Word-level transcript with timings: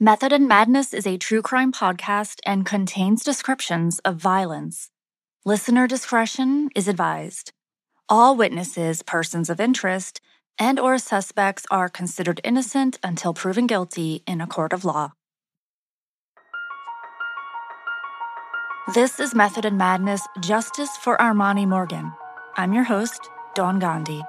Method 0.00 0.32
and 0.32 0.46
Madness 0.46 0.94
is 0.94 1.08
a 1.08 1.18
true 1.18 1.42
crime 1.42 1.72
podcast 1.72 2.38
and 2.46 2.64
contains 2.64 3.24
descriptions 3.24 3.98
of 4.04 4.14
violence. 4.14 4.90
Listener 5.44 5.88
discretion 5.88 6.68
is 6.76 6.86
advised. 6.86 7.50
All 8.08 8.36
witnesses, 8.36 9.02
persons 9.02 9.50
of 9.50 9.58
interest, 9.58 10.20
and 10.56 10.78
or 10.78 10.98
suspects 10.98 11.66
are 11.68 11.88
considered 11.88 12.40
innocent 12.44 13.00
until 13.02 13.34
proven 13.34 13.66
guilty 13.66 14.22
in 14.24 14.40
a 14.40 14.46
court 14.46 14.72
of 14.72 14.84
law. 14.84 15.14
This 18.94 19.18
is 19.18 19.34
Method 19.34 19.64
and 19.64 19.78
Madness 19.78 20.28
Justice 20.40 20.96
for 20.96 21.16
Armani 21.16 21.66
Morgan. 21.66 22.12
I'm 22.56 22.72
your 22.72 22.84
host, 22.84 23.28
Dawn 23.56 23.80
Gandhi. 23.80 24.22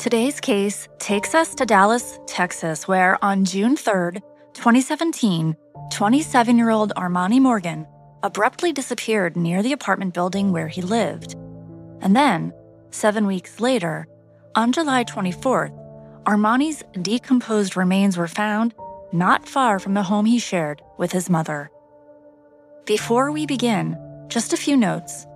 Today's 0.00 0.40
case 0.40 0.88
takes 0.98 1.34
us 1.34 1.54
to 1.56 1.66
Dallas, 1.66 2.18
Texas, 2.26 2.88
where 2.88 3.22
on 3.22 3.44
June 3.44 3.76
3rd, 3.76 4.22
2017, 4.54 5.54
27 5.92 6.56
year 6.56 6.70
old 6.70 6.94
Armani 6.96 7.38
Morgan 7.38 7.86
abruptly 8.22 8.72
disappeared 8.72 9.36
near 9.36 9.62
the 9.62 9.74
apartment 9.74 10.14
building 10.14 10.52
where 10.52 10.68
he 10.68 10.80
lived. 10.80 11.34
And 12.00 12.16
then, 12.16 12.54
seven 12.90 13.26
weeks 13.26 13.60
later, 13.60 14.08
on 14.54 14.72
July 14.72 15.04
24th, 15.04 15.76
Armani's 16.24 16.82
decomposed 17.02 17.76
remains 17.76 18.16
were 18.16 18.26
found 18.26 18.72
not 19.12 19.46
far 19.46 19.78
from 19.78 19.92
the 19.92 20.04
home 20.04 20.24
he 20.24 20.38
shared 20.38 20.80
with 20.96 21.12
his 21.12 21.28
mother. 21.28 21.70
Before 22.86 23.30
we 23.30 23.44
begin, 23.44 23.98
just 24.28 24.54
a 24.54 24.62
few 24.64 24.78
notes. 24.78 25.26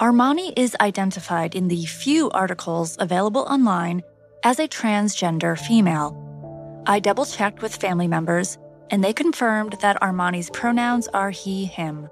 Armani 0.00 0.52
is 0.56 0.74
identified 0.80 1.54
in 1.54 1.68
the 1.68 1.86
few 1.86 2.28
articles 2.30 2.96
available 2.98 3.42
online 3.42 4.02
as 4.42 4.58
a 4.58 4.66
transgender 4.66 5.56
female. 5.56 6.20
I 6.84 6.98
double 6.98 7.24
checked 7.24 7.62
with 7.62 7.76
family 7.76 8.08
members, 8.08 8.58
and 8.90 9.04
they 9.04 9.12
confirmed 9.12 9.76
that 9.82 10.00
Armani's 10.00 10.50
pronouns 10.50 11.06
are 11.14 11.30
he, 11.30 11.64
him. 11.64 12.08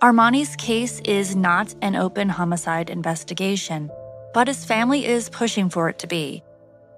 Armani's 0.00 0.54
case 0.54 1.00
is 1.00 1.34
not 1.34 1.74
an 1.82 1.96
open 1.96 2.28
homicide 2.28 2.90
investigation, 2.90 3.90
but 4.32 4.46
his 4.46 4.64
family 4.64 5.04
is 5.04 5.30
pushing 5.30 5.68
for 5.68 5.88
it 5.88 5.98
to 5.98 6.06
be. 6.06 6.44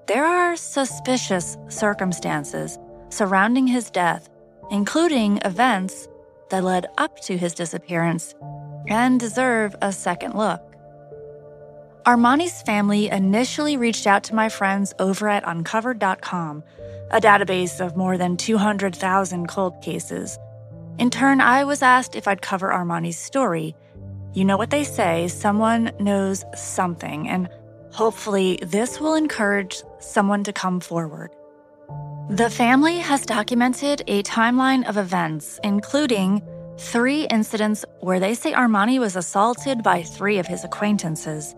There 0.08 0.26
are 0.26 0.56
suspicious 0.56 1.56
circumstances 1.68 2.78
surrounding 3.08 3.66
his 3.66 3.90
death, 3.90 4.28
including 4.70 5.38
events 5.42 6.06
that 6.50 6.64
led 6.64 6.86
up 6.98 7.18
to 7.20 7.38
his 7.38 7.54
disappearance 7.54 8.34
and 8.88 9.18
deserve 9.18 9.74
a 9.80 9.92
second 9.92 10.34
look. 10.34 10.60
Armani's 12.06 12.60
family 12.62 13.08
initially 13.08 13.78
reached 13.78 14.06
out 14.06 14.24
to 14.24 14.34
my 14.34 14.50
friends 14.50 14.92
over 14.98 15.28
at 15.28 15.42
Uncovered.com, 15.46 16.62
a 17.10 17.20
database 17.20 17.84
of 17.84 17.96
more 17.96 18.18
than 18.18 18.36
200,000 18.36 19.48
cold 19.48 19.80
cases. 19.80 20.38
In 20.98 21.08
turn, 21.08 21.41
I 21.41 21.64
was 21.64 21.80
asked 21.80 22.14
if 22.14 22.28
I'd 22.28 22.42
cover 22.42 22.70
Armani's 22.70 23.18
story. 23.18 23.74
You 24.34 24.44
know 24.44 24.58
what 24.58 24.70
they 24.70 24.84
say 24.84 25.28
someone 25.28 25.92
knows 25.98 26.44
something, 26.54 27.26
and 27.28 27.48
hopefully, 27.91 28.59
this 28.62 29.00
will 29.00 29.14
encourage 29.14 29.82
someone 29.98 30.44
to 30.44 30.53
come 30.53 30.80
forward. 30.80 31.30
The 32.28 32.50
family 32.50 32.98
has 32.98 33.25
documented 33.25 34.03
a 34.09 34.22
timeline 34.22 34.88
of 34.88 34.97
events, 34.97 35.59
including 35.62 36.42
three 36.78 37.26
incidents 37.26 37.84
where 38.00 38.20
they 38.20 38.34
say 38.34 38.52
Armani 38.52 38.98
was 38.98 39.16
assaulted 39.16 39.82
by 39.82 40.02
three 40.02 40.38
of 40.38 40.46
his 40.46 40.64
acquaintances. 40.64 41.54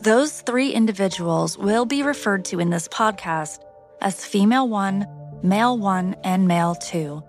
Those 0.00 0.42
three 0.42 0.70
individuals 0.72 1.58
will 1.58 1.86
be 1.86 2.02
referred 2.02 2.44
to 2.46 2.60
in 2.60 2.70
this 2.70 2.88
podcast 2.88 3.58
as 4.00 4.24
female 4.24 4.68
one, 4.68 5.06
male 5.42 5.78
one, 5.78 6.14
and 6.24 6.46
male 6.46 6.74
two. 6.74 7.22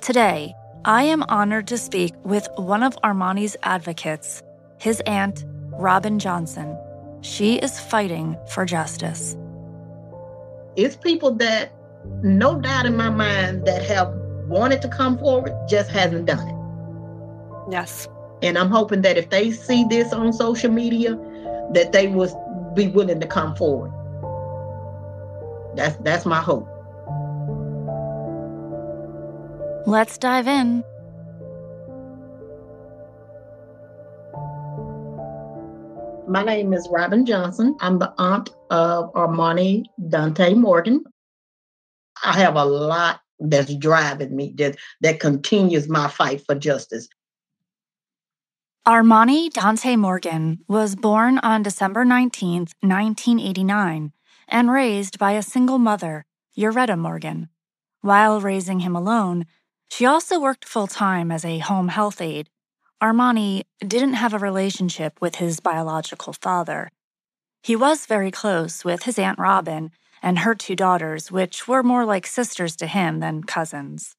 Today, 0.00 0.54
I 0.84 1.02
am 1.02 1.22
honored 1.24 1.66
to 1.68 1.78
speak 1.78 2.14
with 2.24 2.48
one 2.56 2.82
of 2.82 2.96
Armani's 3.02 3.56
advocates, 3.62 4.42
his 4.78 5.00
aunt, 5.06 5.44
Robin 5.72 6.18
Johnson. 6.18 6.78
She 7.22 7.56
is 7.56 7.80
fighting 7.80 8.36
for 8.50 8.64
justice. 8.64 9.36
It's 10.76 10.96
people 10.96 11.32
that, 11.36 11.72
no 12.22 12.60
doubt 12.60 12.86
in 12.86 12.96
my 12.96 13.10
mind, 13.10 13.66
that 13.66 13.82
have 13.82 14.14
wanted 14.46 14.82
to 14.82 14.88
come 14.88 15.18
forward, 15.18 15.52
just 15.68 15.90
hasn't 15.90 16.26
done 16.26 16.48
it. 16.48 17.72
Yes. 17.72 18.08
And 18.42 18.58
I'm 18.58 18.70
hoping 18.70 19.02
that 19.02 19.16
if 19.16 19.30
they 19.30 19.50
see 19.50 19.84
this 19.88 20.12
on 20.12 20.32
social 20.32 20.70
media, 20.70 21.16
that 21.72 21.92
they 21.92 22.06
will 22.06 22.72
be 22.74 22.88
willing 22.88 23.20
to 23.20 23.26
come 23.26 23.56
forward. 23.56 23.92
That's 25.76 25.96
that's 25.96 26.24
my 26.24 26.40
hope. 26.40 26.68
Let's 29.86 30.18
dive 30.18 30.48
in. 30.48 30.82
My 36.28 36.42
name 36.42 36.72
is 36.72 36.88
Robin 36.90 37.24
Johnson. 37.24 37.76
I'm 37.80 37.98
the 37.98 38.12
aunt 38.18 38.50
of 38.70 39.12
Armani 39.12 39.84
Dante 40.08 40.54
Morgan. 40.54 41.04
I 42.24 42.32
have 42.32 42.56
a 42.56 42.64
lot 42.64 43.20
that's 43.38 43.74
driving 43.74 44.34
me 44.34 44.54
that, 44.56 44.76
that 45.00 45.20
continues 45.20 45.88
my 45.88 46.08
fight 46.08 46.42
for 46.44 46.54
justice. 46.54 47.08
Armani 48.86 49.50
Dante 49.50 49.96
Morgan 49.96 50.60
was 50.68 50.94
born 50.94 51.38
on 51.38 51.64
December 51.64 52.04
19, 52.04 52.68
1989, 52.80 54.12
and 54.46 54.70
raised 54.70 55.18
by 55.18 55.32
a 55.32 55.42
single 55.42 55.78
mother, 55.78 56.24
Yoretta 56.56 56.96
Morgan. 56.96 57.48
While 58.00 58.40
raising 58.40 58.80
him 58.80 58.94
alone, 58.94 59.46
she 59.90 60.06
also 60.06 60.38
worked 60.38 60.64
full 60.64 60.86
time 60.86 61.32
as 61.32 61.44
a 61.44 61.58
home 61.58 61.88
health 61.88 62.20
aide. 62.20 62.48
Armani 63.02 63.62
didn't 63.80 64.14
have 64.14 64.32
a 64.32 64.38
relationship 64.38 65.20
with 65.20 65.36
his 65.36 65.58
biological 65.58 66.32
father. 66.32 66.90
He 67.62 67.74
was 67.74 68.06
very 68.06 68.30
close 68.30 68.84
with 68.84 69.02
his 69.02 69.18
Aunt 69.18 69.40
Robin 69.40 69.90
and 70.22 70.40
her 70.40 70.54
two 70.54 70.76
daughters, 70.76 71.30
which 71.30 71.68
were 71.68 71.82
more 71.82 72.04
like 72.04 72.26
sisters 72.26 72.76
to 72.76 72.86
him 72.86 73.20
than 73.20 73.44
cousins. 73.44 74.16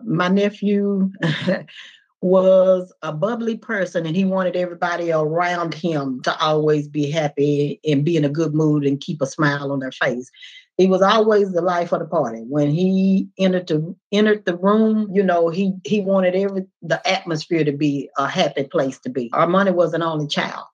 My 0.00 0.28
nephew 0.28 1.10
was 2.22 2.92
a 3.02 3.12
bubbly 3.12 3.56
person 3.56 4.06
and 4.06 4.16
he 4.16 4.24
wanted 4.24 4.56
everybody 4.56 5.12
around 5.12 5.74
him 5.74 6.20
to 6.22 6.36
always 6.38 6.88
be 6.88 7.10
happy 7.10 7.78
and 7.84 8.04
be 8.04 8.16
in 8.16 8.24
a 8.24 8.30
good 8.30 8.54
mood 8.54 8.84
and 8.84 9.00
keep 9.00 9.20
a 9.20 9.26
smile 9.26 9.70
on 9.70 9.80
their 9.80 9.92
face. 9.92 10.30
He 10.76 10.86
was 10.86 11.02
always 11.02 11.52
the 11.52 11.62
life 11.62 11.92
of 11.92 12.00
the 12.00 12.06
party. 12.06 12.44
When 12.46 12.70
he 12.70 13.28
entered 13.38 13.66
the 13.68 13.94
entered 14.12 14.44
the 14.44 14.56
room, 14.56 15.08
you 15.12 15.22
know, 15.22 15.48
he 15.48 15.74
he 15.84 16.02
wanted 16.02 16.34
every 16.34 16.66
the 16.82 17.06
atmosphere 17.08 17.64
to 17.64 17.72
be 17.72 18.10
a 18.18 18.28
happy 18.28 18.64
place 18.64 18.98
to 19.00 19.10
be. 19.10 19.30
Armani 19.30 19.74
was 19.74 19.94
an 19.94 20.02
only 20.02 20.26
child. 20.26 20.64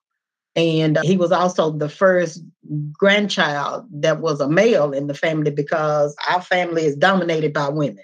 And 0.55 0.99
he 1.03 1.17
was 1.17 1.31
also 1.31 1.71
the 1.71 1.89
first 1.89 2.43
grandchild 2.91 3.85
that 3.91 4.19
was 4.19 4.39
a 4.39 4.49
male 4.49 4.91
in 4.91 5.07
the 5.07 5.13
family 5.13 5.51
because 5.51 6.15
our 6.29 6.41
family 6.41 6.85
is 6.85 6.95
dominated 6.95 7.53
by 7.53 7.69
women. 7.69 8.03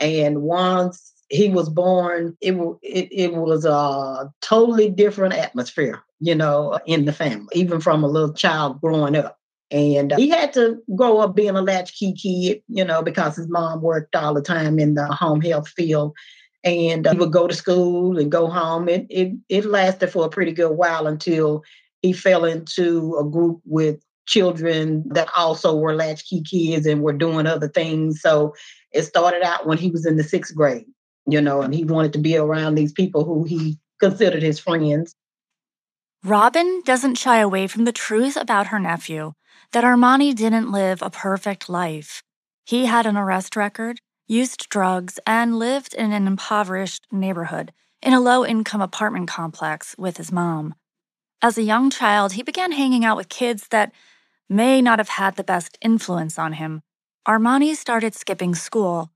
And 0.00 0.42
once 0.42 1.12
he 1.28 1.48
was 1.48 1.68
born, 1.68 2.36
it, 2.40 2.54
it, 2.82 3.08
it 3.12 3.34
was 3.34 3.64
a 3.64 4.32
totally 4.40 4.90
different 4.90 5.34
atmosphere, 5.34 6.02
you 6.20 6.34
know, 6.34 6.78
in 6.86 7.04
the 7.04 7.12
family, 7.12 7.48
even 7.52 7.80
from 7.80 8.02
a 8.02 8.08
little 8.08 8.32
child 8.34 8.80
growing 8.80 9.16
up. 9.16 9.38
And 9.70 10.12
he 10.12 10.28
had 10.28 10.52
to 10.54 10.82
grow 10.94 11.18
up 11.18 11.34
being 11.34 11.56
a 11.56 11.62
latchkey 11.62 12.12
kid, 12.14 12.62
you 12.68 12.84
know, 12.84 13.02
because 13.02 13.36
his 13.36 13.48
mom 13.48 13.82
worked 13.82 14.14
all 14.14 14.34
the 14.34 14.42
time 14.42 14.78
in 14.78 14.94
the 14.94 15.06
home 15.06 15.40
health 15.40 15.68
field. 15.68 16.14
And 16.62 17.06
uh, 17.06 17.12
he 17.12 17.18
would 17.18 17.32
go 17.32 17.46
to 17.46 17.54
school 17.54 18.18
and 18.18 18.30
go 18.30 18.48
home. 18.48 18.88
It, 18.88 19.06
it, 19.10 19.32
it 19.48 19.64
lasted 19.64 20.08
for 20.08 20.26
a 20.26 20.30
pretty 20.30 20.52
good 20.52 20.72
while 20.72 21.06
until 21.06 21.62
he 22.04 22.12
fell 22.12 22.44
into 22.44 23.16
a 23.18 23.24
group 23.24 23.60
with 23.64 24.02
children 24.26 25.04
that 25.08 25.28
also 25.36 25.74
were 25.76 25.94
latchkey 25.94 26.42
kids 26.42 26.86
and 26.86 27.02
were 27.02 27.12
doing 27.12 27.46
other 27.46 27.68
things. 27.68 28.20
So 28.20 28.54
it 28.92 29.02
started 29.02 29.42
out 29.42 29.66
when 29.66 29.78
he 29.78 29.90
was 29.90 30.06
in 30.06 30.16
the 30.16 30.24
sixth 30.24 30.54
grade 30.54 30.86
you 31.26 31.40
know, 31.40 31.62
and 31.62 31.74
he 31.74 31.84
wanted 31.84 32.12
to 32.14 32.18
be 32.18 32.36
around 32.36 32.74
these 32.74 32.92
people 32.92 33.24
who 33.24 33.44
he 33.44 33.78
considered 34.00 34.42
his 34.42 34.58
friends. 34.58 35.14
Robin 36.22 36.82
doesn't 36.84 37.18
shy 37.18 37.38
away 37.38 37.66
from 37.66 37.84
the 37.84 37.92
truth 37.92 38.36
about 38.36 38.68
her 38.68 38.78
nephew 38.78 39.32
that 39.72 39.84
Armani 39.84 40.34
didn't 40.34 40.72
live 40.72 41.02
a 41.02 41.10
perfect 41.10 41.68
life. 41.68 42.22
He 42.64 42.86
had 42.86 43.06
an 43.06 43.16
arrest 43.16 43.56
record, 43.56 43.98
used 44.26 44.68
drugs, 44.68 45.18
and 45.26 45.58
lived 45.58 45.94
in 45.94 46.12
an 46.12 46.26
impoverished 46.26 47.06
neighborhood 47.10 47.72
in 48.00 48.12
a 48.12 48.20
low 48.20 48.44
income 48.44 48.80
apartment 48.80 49.28
complex 49.28 49.94
with 49.98 50.16
his 50.16 50.32
mom. 50.32 50.74
As 51.44 51.58
a 51.58 51.62
young 51.62 51.90
child, 51.90 52.32
he 52.32 52.42
began 52.42 52.72
hanging 52.72 53.04
out 53.04 53.18
with 53.18 53.28
kids 53.28 53.68
that 53.68 53.92
may 54.48 54.80
not 54.80 54.98
have 54.98 55.10
had 55.10 55.36
the 55.36 55.44
best 55.44 55.76
influence 55.82 56.38
on 56.38 56.54
him. 56.54 56.80
Armani 57.28 57.76
started 57.76 58.14
skipping 58.14 58.54
school. 58.54 59.10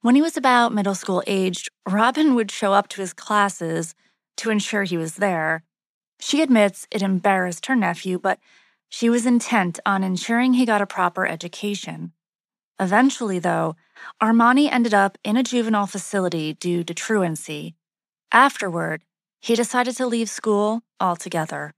When 0.00 0.14
he 0.14 0.22
was 0.22 0.38
about 0.38 0.72
middle 0.72 0.94
school 0.94 1.22
aged, 1.26 1.68
Robin 1.86 2.34
would 2.34 2.50
show 2.50 2.72
up 2.72 2.88
to 2.88 3.02
his 3.02 3.12
classes 3.12 3.94
to 4.38 4.48
ensure 4.48 4.84
he 4.84 4.96
was 4.96 5.16
there. 5.16 5.64
She 6.18 6.40
admits 6.40 6.86
it 6.90 7.02
embarrassed 7.02 7.66
her 7.66 7.76
nephew, 7.76 8.18
but 8.18 8.38
she 8.88 9.10
was 9.10 9.26
intent 9.26 9.78
on 9.84 10.02
ensuring 10.02 10.54
he 10.54 10.64
got 10.64 10.80
a 10.80 10.86
proper 10.86 11.26
education. 11.26 12.14
Eventually, 12.80 13.38
though, 13.38 13.76
Armani 14.22 14.72
ended 14.72 14.94
up 14.94 15.18
in 15.22 15.36
a 15.36 15.42
juvenile 15.42 15.86
facility 15.86 16.54
due 16.54 16.82
to 16.84 16.94
truancy. 16.94 17.74
Afterward, 18.32 19.02
he 19.40 19.54
decided 19.54 19.96
to 19.96 20.06
leave 20.06 20.28
school 20.28 20.82
altogether. 21.00 21.72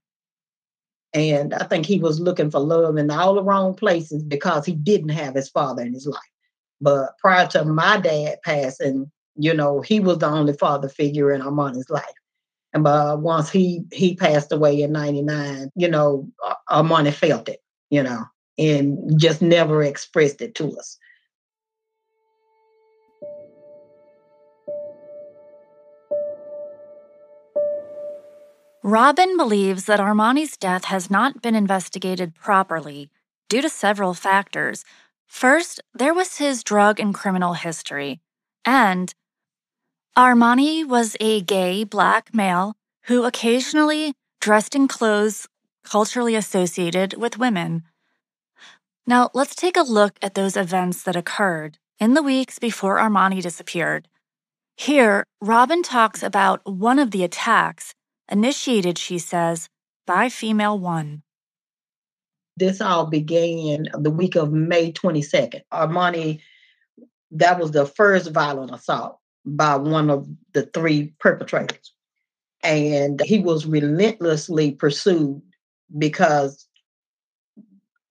And 1.13 1.53
I 1.53 1.65
think 1.65 1.85
he 1.85 1.99
was 1.99 2.19
looking 2.19 2.51
for 2.51 2.59
love 2.59 2.97
in 2.97 3.09
all 3.09 3.33
the 3.33 3.43
wrong 3.43 3.73
places 3.73 4.23
because 4.23 4.65
he 4.65 4.73
didn't 4.73 5.09
have 5.09 5.33
his 5.33 5.49
father 5.49 5.81
in 5.81 5.93
his 5.93 6.05
life. 6.05 6.19
But 6.81 7.17
prior 7.17 7.47
to 7.47 7.65
my 7.65 7.99
dad 7.99 8.37
passing, 8.43 9.11
you 9.35 9.53
know, 9.53 9.81
he 9.81 9.99
was 9.99 10.19
the 10.19 10.27
only 10.27 10.53
father 10.53 10.87
figure 10.87 11.31
in 11.31 11.41
Armani's 11.41 11.89
life. 11.89 12.05
And 12.73 12.83
but 12.83 13.13
uh, 13.13 13.17
once 13.17 13.49
he 13.49 13.83
he 13.91 14.15
passed 14.15 14.51
away 14.51 14.81
in 14.81 14.91
'99, 14.91 15.71
you 15.75 15.87
know, 15.87 16.29
Armani 16.69 17.11
felt 17.11 17.49
it, 17.49 17.61
you 17.89 18.03
know, 18.03 18.25
and 18.59 19.19
just 19.19 19.41
never 19.41 19.81
expressed 19.81 20.41
it 20.41 20.53
to 20.55 20.77
us. 20.77 20.97
Robin 28.83 29.35
believes 29.35 29.85
that 29.85 29.99
Armani's 29.99 30.55
death 30.55 30.85
has 30.85 31.11
not 31.11 31.41
been 31.41 31.55
investigated 31.55 32.33
properly 32.33 33.09
due 33.49 33.61
to 33.61 33.69
several 33.69 34.13
factors. 34.13 34.85
First, 35.27 35.81
there 35.93 36.13
was 36.13 36.37
his 36.37 36.63
drug 36.63 36.99
and 36.99 37.13
criminal 37.13 37.53
history, 37.53 38.21
and 38.63 39.13
Armani 40.17 40.87
was 40.87 41.17
a 41.19 41.41
gay 41.41 41.83
black 41.83 42.33
male 42.33 42.73
who 43.03 43.25
occasionally 43.25 44.13
dressed 44.39 44.75
in 44.75 44.87
clothes 44.87 45.47
culturally 45.83 46.35
associated 46.35 47.15
with 47.15 47.37
women. 47.37 47.83
Now, 49.05 49.29
let's 49.33 49.55
take 49.55 49.75
a 49.75 49.81
look 49.81 50.17
at 50.21 50.35
those 50.35 50.55
events 50.55 51.03
that 51.03 51.15
occurred 51.15 51.77
in 51.99 52.13
the 52.13 52.23
weeks 52.23 52.59
before 52.59 52.97
Armani 52.97 53.41
disappeared. 53.41 54.07
Here, 54.77 55.25
Robin 55.41 55.83
talks 55.83 56.23
about 56.23 56.61
one 56.65 56.99
of 56.99 57.11
the 57.11 57.23
attacks 57.25 57.93
initiated, 58.31 58.97
she 58.97 59.19
says, 59.19 59.69
by 60.05 60.29
female 60.29 60.77
one. 60.77 61.23
This 62.57 62.81
all 62.81 63.05
began 63.05 63.87
the 63.93 64.11
week 64.11 64.35
of 64.35 64.51
May 64.51 64.91
22nd. 64.91 65.61
Armani, 65.71 66.41
that 67.31 67.59
was 67.59 67.71
the 67.71 67.85
first 67.85 68.31
violent 68.31 68.73
assault 68.73 69.19
by 69.45 69.75
one 69.75 70.09
of 70.09 70.27
the 70.53 70.63
three 70.73 71.13
perpetrators. 71.19 71.93
And 72.63 73.21
he 73.21 73.39
was 73.39 73.65
relentlessly 73.65 74.71
pursued 74.71 75.41
because 75.97 76.67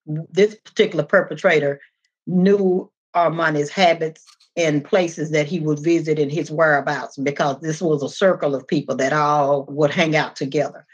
this 0.06 0.54
particular 0.54 1.04
perpetrator 1.04 1.80
knew 2.26 2.90
Armani's 3.14 3.70
habits 3.70 4.24
in 4.58 4.80
places 4.80 5.30
that 5.30 5.46
he 5.46 5.60
would 5.60 5.78
visit 5.78 6.18
in 6.18 6.28
his 6.28 6.50
whereabouts 6.50 7.16
because 7.16 7.60
this 7.60 7.80
was 7.80 8.02
a 8.02 8.08
circle 8.08 8.56
of 8.56 8.66
people 8.66 8.96
that 8.96 9.12
all 9.12 9.64
would 9.68 9.92
hang 9.92 10.16
out 10.16 10.34
together. 10.34 10.84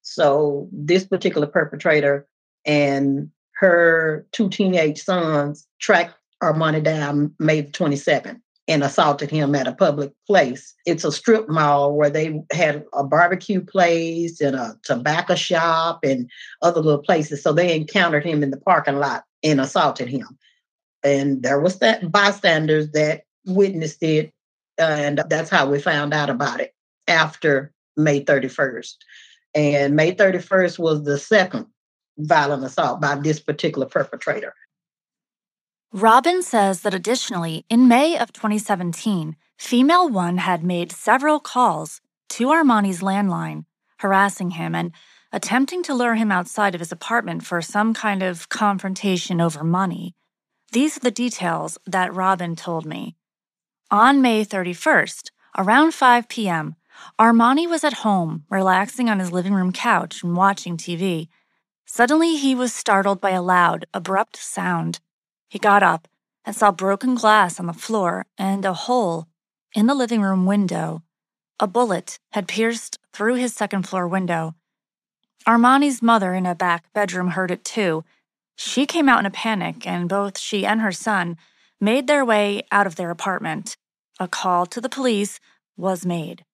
So 0.00 0.68
this 0.72 1.06
particular 1.06 1.46
perpetrator 1.46 2.26
and 2.66 3.30
her 3.60 4.26
two 4.32 4.48
teenage 4.48 5.00
sons 5.00 5.68
tracked 5.80 6.16
Armani 6.42 6.82
down 6.82 7.32
May 7.38 7.62
27th 7.62 8.40
and 8.66 8.82
assaulted 8.82 9.30
him 9.30 9.54
at 9.54 9.68
a 9.68 9.72
public 9.72 10.12
place. 10.26 10.74
It's 10.84 11.04
a 11.04 11.12
strip 11.12 11.48
mall 11.48 11.94
where 11.94 12.10
they 12.10 12.42
had 12.50 12.84
a 12.92 13.04
barbecue 13.04 13.60
place 13.60 14.40
and 14.40 14.56
a 14.56 14.76
tobacco 14.82 15.36
shop 15.36 16.00
and 16.02 16.28
other 16.60 16.80
little 16.80 17.00
places. 17.00 17.40
So 17.40 17.52
they 17.52 17.76
encountered 17.76 18.24
him 18.24 18.42
in 18.42 18.50
the 18.50 18.60
parking 18.60 18.98
lot 18.98 19.22
and 19.44 19.60
assaulted 19.60 20.08
him 20.08 20.26
and 21.04 21.42
there 21.42 21.60
was 21.60 21.78
that 21.78 22.10
bystanders 22.10 22.90
that 22.92 23.22
witnessed 23.46 24.02
it 24.02 24.32
and 24.78 25.22
that's 25.28 25.50
how 25.50 25.68
we 25.68 25.80
found 25.80 26.14
out 26.14 26.30
about 26.30 26.60
it 26.60 26.74
after 27.08 27.72
may 27.96 28.24
31st 28.24 28.94
and 29.54 29.94
may 29.94 30.14
31st 30.14 30.78
was 30.78 31.02
the 31.04 31.18
second 31.18 31.66
violent 32.18 32.64
assault 32.64 33.00
by 33.00 33.14
this 33.16 33.40
particular 33.40 33.86
perpetrator. 33.86 34.54
Robin 35.92 36.42
says 36.42 36.82
that 36.82 36.94
additionally 36.94 37.64
in 37.68 37.88
may 37.88 38.16
of 38.16 38.32
2017 38.32 39.36
female 39.58 40.08
one 40.08 40.38
had 40.38 40.64
made 40.64 40.90
several 40.92 41.38
calls 41.38 42.00
to 42.28 42.48
armani's 42.48 43.00
landline 43.00 43.64
harassing 43.98 44.52
him 44.52 44.74
and 44.74 44.92
attempting 45.32 45.82
to 45.82 45.94
lure 45.94 46.14
him 46.14 46.32
outside 46.32 46.74
of 46.74 46.80
his 46.80 46.92
apartment 46.92 47.44
for 47.44 47.60
some 47.60 47.92
kind 47.94 48.22
of 48.22 48.48
confrontation 48.48 49.40
over 49.40 49.62
money 49.62 50.14
these 50.72 50.96
are 50.96 51.00
the 51.00 51.10
details 51.10 51.78
that 51.86 52.14
Robin 52.14 52.56
told 52.56 52.86
me. 52.86 53.14
On 53.90 54.22
May 54.22 54.44
31st, 54.44 55.30
around 55.56 55.92
5 55.92 56.28
p.m., 56.28 56.76
Armani 57.18 57.68
was 57.68 57.84
at 57.84 58.02
home, 58.04 58.44
relaxing 58.50 59.08
on 59.10 59.18
his 59.18 59.32
living 59.32 59.52
room 59.52 59.72
couch 59.72 60.22
and 60.22 60.36
watching 60.36 60.76
TV. 60.76 61.28
Suddenly, 61.84 62.36
he 62.36 62.54
was 62.54 62.72
startled 62.72 63.20
by 63.20 63.30
a 63.30 63.42
loud, 63.42 63.86
abrupt 63.92 64.36
sound. 64.36 65.00
He 65.48 65.58
got 65.58 65.82
up 65.82 66.08
and 66.44 66.56
saw 66.56 66.72
broken 66.72 67.14
glass 67.14 67.60
on 67.60 67.66
the 67.66 67.72
floor 67.72 68.26
and 68.38 68.64
a 68.64 68.72
hole 68.72 69.28
in 69.74 69.86
the 69.86 69.94
living 69.94 70.22
room 70.22 70.46
window. 70.46 71.02
A 71.60 71.66
bullet 71.66 72.18
had 72.32 72.48
pierced 72.48 72.98
through 73.12 73.34
his 73.34 73.54
second 73.54 73.86
floor 73.86 74.08
window. 74.08 74.54
Armani's 75.46 76.00
mother 76.00 76.34
in 76.34 76.46
a 76.46 76.54
back 76.54 76.92
bedroom 76.92 77.28
heard 77.28 77.50
it 77.50 77.64
too 77.64 78.04
she 78.56 78.86
came 78.86 79.08
out 79.08 79.20
in 79.20 79.26
a 79.26 79.30
panic, 79.30 79.86
and 79.86 80.08
both 80.08 80.38
she 80.38 80.64
and 80.64 80.80
her 80.80 80.92
son 80.92 81.36
made 81.80 82.06
their 82.06 82.24
way 82.24 82.62
out 82.70 82.86
of 82.86 82.96
their 82.96 83.10
apartment. 83.10 83.76
A 84.20 84.28
call 84.28 84.66
to 84.66 84.80
the 84.80 84.88
police 84.88 85.40
was 85.76 86.06
made. 86.06 86.44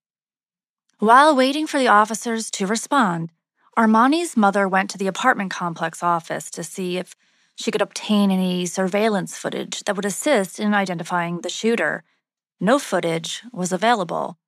While 0.98 1.36
waiting 1.36 1.66
for 1.66 1.78
the 1.78 1.88
officers 1.88 2.50
to 2.52 2.66
respond, 2.66 3.30
Armani's 3.76 4.36
mother 4.36 4.66
went 4.66 4.90
to 4.90 4.98
the 4.98 5.06
apartment 5.06 5.50
complex 5.50 6.02
office 6.02 6.50
to 6.50 6.64
see 6.64 6.96
if 6.96 7.14
she 7.54 7.70
could 7.70 7.82
obtain 7.82 8.30
any 8.30 8.66
surveillance 8.66 9.36
footage 9.36 9.84
that 9.84 9.94
would 9.96 10.04
assist 10.04 10.58
in 10.58 10.74
identifying 10.74 11.40
the 11.40 11.48
shooter. 11.48 12.04
No 12.60 12.78
footage 12.78 13.42
was 13.52 13.72
available. 13.72 14.38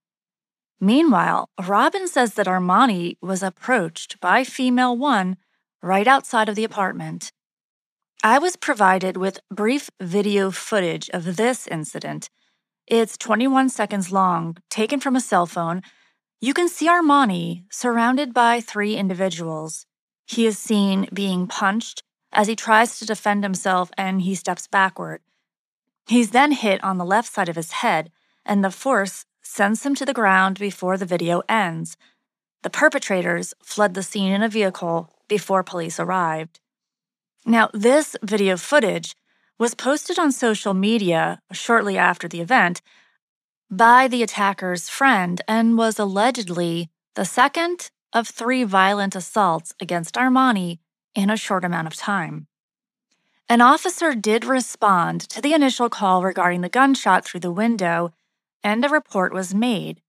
Meanwhile, 0.81 1.49
Robin 1.65 2.09
says 2.09 2.35
that 2.35 2.47
Armani 2.47 3.17
was 3.21 3.43
approached 3.43 4.19
by 4.21 4.45
female 4.45 4.97
one 4.97 5.37
right 5.83 6.09
outside 6.09 6.49
of 6.49 6.55
the 6.55 6.65
apartment. 6.65 7.33
I 8.23 8.39
was 8.39 8.55
provided 8.55 9.17
with 9.17 9.41
brief 9.51 9.89
video 9.99 10.51
footage 10.51 11.09
of 11.09 11.37
this 11.37 11.67
incident. 11.67 12.29
It's 12.87 13.17
21 13.17 13.71
seconds 13.71 14.13
long, 14.13 14.59
taken 14.69 15.01
from 15.01 15.17
a 15.17 15.23
cell 15.23 15.47
phone. 15.47 15.81
You 16.39 16.53
can 16.53 16.69
see 16.69 16.87
Armani 16.87 17.65
surrounded 17.71 18.35
by 18.35 18.61
three 18.61 18.97
individuals. 18.97 19.87
He 20.27 20.45
is 20.45 20.59
seen 20.59 21.09
being 21.15 21.47
punched 21.47 22.03
as 22.31 22.47
he 22.47 22.55
tries 22.55 22.99
to 22.99 23.07
defend 23.07 23.43
himself 23.43 23.91
and 23.97 24.21
he 24.21 24.35
steps 24.35 24.67
backward. 24.67 25.23
He's 26.07 26.33
then 26.33 26.53
hit 26.53 26.85
on 26.85 26.99
the 26.99 27.07
left 27.07 27.33
side 27.33 27.49
of 27.49 27.57
his 27.57 27.73
head, 27.73 28.11
and 28.45 28.63
the 28.63 28.71
force 28.71 29.25
sends 29.41 29.87
him 29.87 29.95
to 29.95 30.05
the 30.05 30.13
ground 30.13 30.59
before 30.59 30.99
the 30.99 31.07
video 31.07 31.41
ends. 31.49 31.97
The 32.65 32.71
perpetrators 32.71 33.55
fled 33.63 33.95
the 33.95 34.03
scene 34.03 34.31
in 34.31 34.43
a 34.43 34.49
vehicle 34.49 35.11
before 35.27 35.63
police 35.63 35.99
arrived. 35.99 36.61
Now, 37.47 37.71
this 37.73 38.17
video 38.23 38.57
footage 38.57 39.15
was 39.59 39.75
posted 39.75 40.19
on 40.19 40.33
social 40.33 40.75
media 40.75 41.41
shortly 41.53 41.97
after 41.97 42.29
the 42.29 42.41
event 42.41 42.83
by 43.71 44.09
the 44.09 44.23
attacker's 44.23 44.89
friend 44.89 45.41
and 45.47 45.79
was 45.79 45.99
allegedly 45.99 46.91
the 47.15 47.25
second 47.25 47.91
of 48.13 48.29
three 48.29 48.65
violent 48.65 49.15
assaults 49.15 49.73
against 49.81 50.17
Armani 50.17 50.79
in 51.15 51.31
a 51.31 51.37
short 51.37 51.65
amount 51.65 51.87
of 51.87 51.95
time. 51.95 52.47
An 53.49 53.61
officer 53.61 54.15
did 54.15 54.45
respond 54.45 55.21
to 55.23 55.41
the 55.41 55.55
initial 55.55 55.89
call 55.89 56.23
regarding 56.23 56.61
the 56.61 56.69
gunshot 56.69 57.25
through 57.25 57.41
the 57.41 57.51
window, 57.51 58.13
and 58.63 58.85
a 58.85 58.89
report 58.89 59.33
was 59.33 59.55
made. 59.55 60.03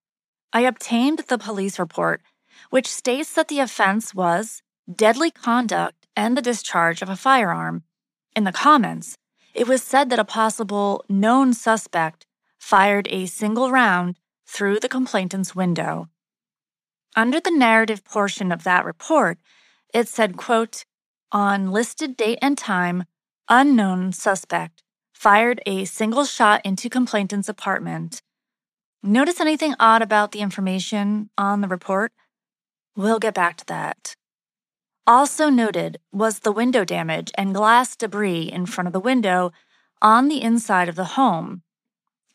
I 0.52 0.60
obtained 0.60 1.20
the 1.28 1.38
police 1.38 1.78
report, 1.78 2.22
which 2.70 2.86
states 2.86 3.32
that 3.34 3.48
the 3.48 3.60
offense 3.60 4.14
was 4.14 4.62
deadly 4.92 5.30
conduct 5.30 6.01
and 6.16 6.36
the 6.36 6.42
discharge 6.42 7.02
of 7.02 7.08
a 7.08 7.16
firearm. 7.16 7.84
In 8.34 8.44
the 8.44 8.52
comments, 8.52 9.16
it 9.54 9.68
was 9.68 9.82
said 9.82 10.10
that 10.10 10.18
a 10.18 10.24
possible 10.24 11.04
known 11.08 11.52
suspect 11.52 12.26
fired 12.58 13.08
a 13.10 13.26
single 13.26 13.70
round 13.70 14.18
through 14.46 14.80
the 14.80 14.88
complainant's 14.88 15.54
window. 15.54 16.08
Under 17.14 17.40
the 17.40 17.50
narrative 17.50 18.04
portion 18.04 18.50
of 18.52 18.64
that 18.64 18.84
report, 18.84 19.38
it 19.92 20.08
said, 20.08 20.36
quote, 20.36 20.84
on 21.30 21.70
listed 21.70 22.16
date 22.16 22.38
and 22.40 22.56
time, 22.56 23.04
unknown 23.48 24.12
suspect 24.12 24.82
fired 25.12 25.60
a 25.66 25.84
single 25.84 26.24
shot 26.24 26.60
into 26.64 26.88
complainant's 26.88 27.48
apartment. 27.48 28.22
Notice 29.02 29.40
anything 29.40 29.74
odd 29.78 30.02
about 30.02 30.32
the 30.32 30.40
information 30.40 31.30
on 31.36 31.60
the 31.60 31.68
report? 31.68 32.12
We'll 32.96 33.18
get 33.18 33.34
back 33.34 33.56
to 33.58 33.66
that. 33.66 34.16
Also 35.06 35.48
noted 35.48 35.98
was 36.12 36.40
the 36.40 36.52
window 36.52 36.84
damage 36.84 37.32
and 37.34 37.54
glass 37.54 37.96
debris 37.96 38.42
in 38.42 38.66
front 38.66 38.86
of 38.86 38.92
the 38.92 39.00
window 39.00 39.50
on 40.00 40.28
the 40.28 40.40
inside 40.40 40.88
of 40.88 40.94
the 40.94 41.16
home. 41.16 41.62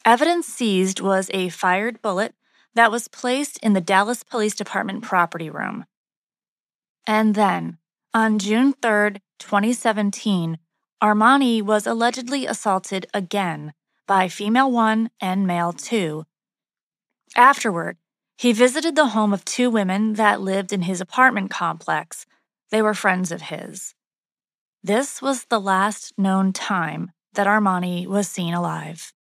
Evidence 0.04 0.48
seized 0.48 1.00
was 1.00 1.30
a 1.34 1.50
fired 1.50 2.02
bullet 2.02 2.34
that 2.76 2.92
was 2.92 3.08
placed 3.08 3.58
in 3.60 3.74
the 3.74 3.82
Dallas 3.82 4.24
Police 4.24 4.56
Department 4.56 5.02
property 5.02 5.50
room. 5.50 5.86
And 7.06 7.36
then, 7.36 7.78
on 8.14 8.38
June 8.38 8.74
3, 8.82 9.22
2017, 9.40 10.58
Armani 11.02 11.62
was 11.62 11.88
allegedly 11.88 12.46
assaulted 12.46 13.08
again 13.14 13.74
by 14.08 14.28
female 14.28 14.72
1 14.72 15.10
and 15.22 15.48
male 15.48 15.72
2. 15.72 16.26
Afterward, 17.36 17.98
he 18.38 18.52
visited 18.52 18.96
the 18.96 19.08
home 19.08 19.34
of 19.34 19.46
two 19.46 19.70
women 19.70 20.14
that 20.14 20.42
lived 20.42 20.74
in 20.74 20.84
his 20.84 21.02
apartment 21.02 21.50
complex 21.50 22.26
they 22.72 22.82
were 22.82 22.94
friends 22.94 23.32
of 23.32 23.42
his. 23.44 23.94
This 24.84 25.22
was 25.22 25.46
the 25.46 25.60
last 25.60 26.14
known 26.18 26.54
time 26.54 27.12
that 27.34 27.48
Armani 27.48 28.08
was 28.08 28.28
seen 28.28 28.54
alive. 28.54 29.14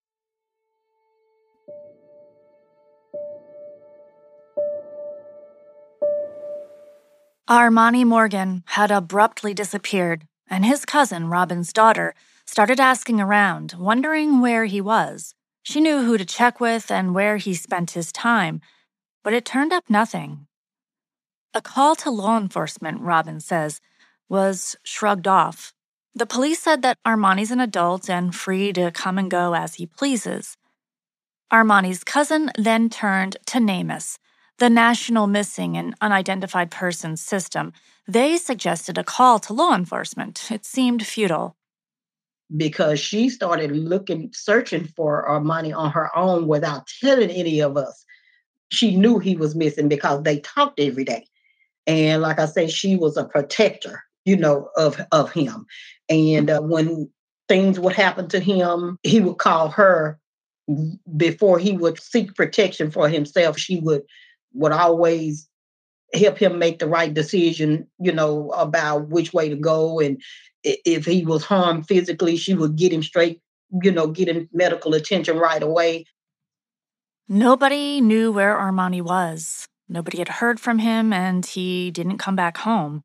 Armani 7.47 8.03
Morgan 8.03 8.63
had 8.67 8.89
abruptly 8.89 9.53
disappeared, 9.53 10.25
and 10.49 10.65
his 10.65 10.83
cousin, 10.83 11.27
Robin's 11.27 11.71
daughter, 11.71 12.15
started 12.45 12.79
asking 12.79 13.21
around, 13.21 13.75
wondering 13.77 14.41
where 14.41 14.65
he 14.65 14.81
was. 14.81 15.35
She 15.61 15.79
knew 15.79 16.03
who 16.03 16.17
to 16.17 16.25
check 16.25 16.59
with 16.59 16.89
and 16.89 17.13
where 17.13 17.37
he 17.37 17.53
spent 17.53 17.91
his 17.91 18.11
time, 18.11 18.61
but 19.23 19.33
it 19.33 19.45
turned 19.45 19.73
up 19.73 19.89
nothing. 19.89 20.47
A 21.57 21.61
call 21.61 21.95
to 21.95 22.11
law 22.11 22.37
enforcement, 22.37 22.99
Robin 22.99 23.39
says, 23.39 23.79
was 24.27 24.75
shrugged 24.83 25.25
off. 25.25 25.71
The 26.13 26.25
police 26.25 26.61
said 26.61 26.81
that 26.81 26.97
Armani's 27.05 27.49
an 27.49 27.61
adult 27.61 28.09
and 28.09 28.35
free 28.35 28.73
to 28.73 28.91
come 28.91 29.17
and 29.17 29.31
go 29.31 29.55
as 29.55 29.75
he 29.75 29.85
pleases. 29.85 30.57
Armani's 31.53 32.03
cousin 32.03 32.51
then 32.57 32.89
turned 32.89 33.37
to 33.45 33.59
NamUs, 33.59 34.17
the 34.57 34.69
National 34.69 35.27
Missing 35.27 35.77
and 35.77 35.95
Unidentified 36.01 36.71
Persons 36.71 37.21
System. 37.21 37.71
They 38.05 38.35
suggested 38.35 38.97
a 38.97 39.05
call 39.05 39.39
to 39.39 39.53
law 39.53 39.73
enforcement. 39.73 40.51
It 40.51 40.65
seemed 40.65 41.05
futile. 41.05 41.55
Because 42.57 42.99
she 42.99 43.29
started 43.29 43.71
looking, 43.71 44.29
searching 44.33 44.87
for 44.87 45.25
Armani 45.25 45.73
on 45.73 45.91
her 45.91 46.09
own 46.17 46.47
without 46.47 46.91
telling 47.01 47.29
any 47.29 47.61
of 47.61 47.77
us. 47.77 48.03
She 48.71 48.97
knew 48.97 49.19
he 49.19 49.37
was 49.37 49.55
missing 49.55 49.87
because 49.87 50.23
they 50.23 50.39
talked 50.39 50.81
every 50.81 51.05
day. 51.05 51.25
And 51.87 52.21
like 52.21 52.39
I 52.39 52.45
said, 52.45 52.71
she 52.71 52.95
was 52.95 53.17
a 53.17 53.25
protector, 53.25 54.03
you 54.25 54.37
know, 54.37 54.69
of 54.75 54.99
of 55.11 55.31
him. 55.31 55.65
And 56.09 56.49
uh, 56.49 56.61
when 56.61 57.09
things 57.47 57.79
would 57.79 57.93
happen 57.93 58.27
to 58.29 58.39
him, 58.39 58.97
he 59.03 59.19
would 59.19 59.37
call 59.37 59.69
her 59.69 60.19
before 61.15 61.59
he 61.59 61.73
would 61.73 61.99
seek 61.99 62.35
protection 62.35 62.91
for 62.91 63.07
himself. 63.07 63.57
She 63.57 63.79
would 63.79 64.01
would 64.53 64.71
always 64.71 65.47
help 66.13 66.37
him 66.37 66.59
make 66.59 66.79
the 66.79 66.87
right 66.87 67.13
decision, 67.13 67.87
you 67.99 68.11
know, 68.11 68.49
about 68.51 69.09
which 69.09 69.33
way 69.33 69.49
to 69.49 69.55
go. 69.55 69.99
And 69.99 70.21
if 70.63 71.05
he 71.05 71.25
was 71.25 71.43
harmed 71.43 71.87
physically, 71.87 72.37
she 72.37 72.53
would 72.53 72.75
get 72.75 72.93
him 72.93 73.03
straight, 73.03 73.41
you 73.83 73.91
know, 73.91 74.07
get 74.07 74.29
him 74.29 74.49
medical 74.53 74.93
attention 74.93 75.37
right 75.37 75.61
away. 75.61 76.05
Nobody 77.27 78.01
knew 78.01 78.31
where 78.31 78.55
Armani 78.55 79.01
was. 79.01 79.67
Nobody 79.87 80.17
had 80.17 80.29
heard 80.29 80.59
from 80.59 80.79
him, 80.79 81.13
and 81.13 81.45
he 81.45 81.91
didn't 81.91 82.17
come 82.17 82.35
back 82.35 82.57
home. 82.57 83.03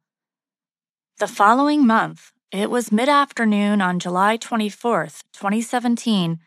The 1.18 1.28
following 1.28 1.86
month, 1.86 2.32
it 2.50 2.70
was 2.70 2.90
mid 2.90 3.08
afternoon 3.08 3.82
on 3.82 3.98
July 3.98 4.38
24th, 4.38 5.22
2017, 5.32 6.38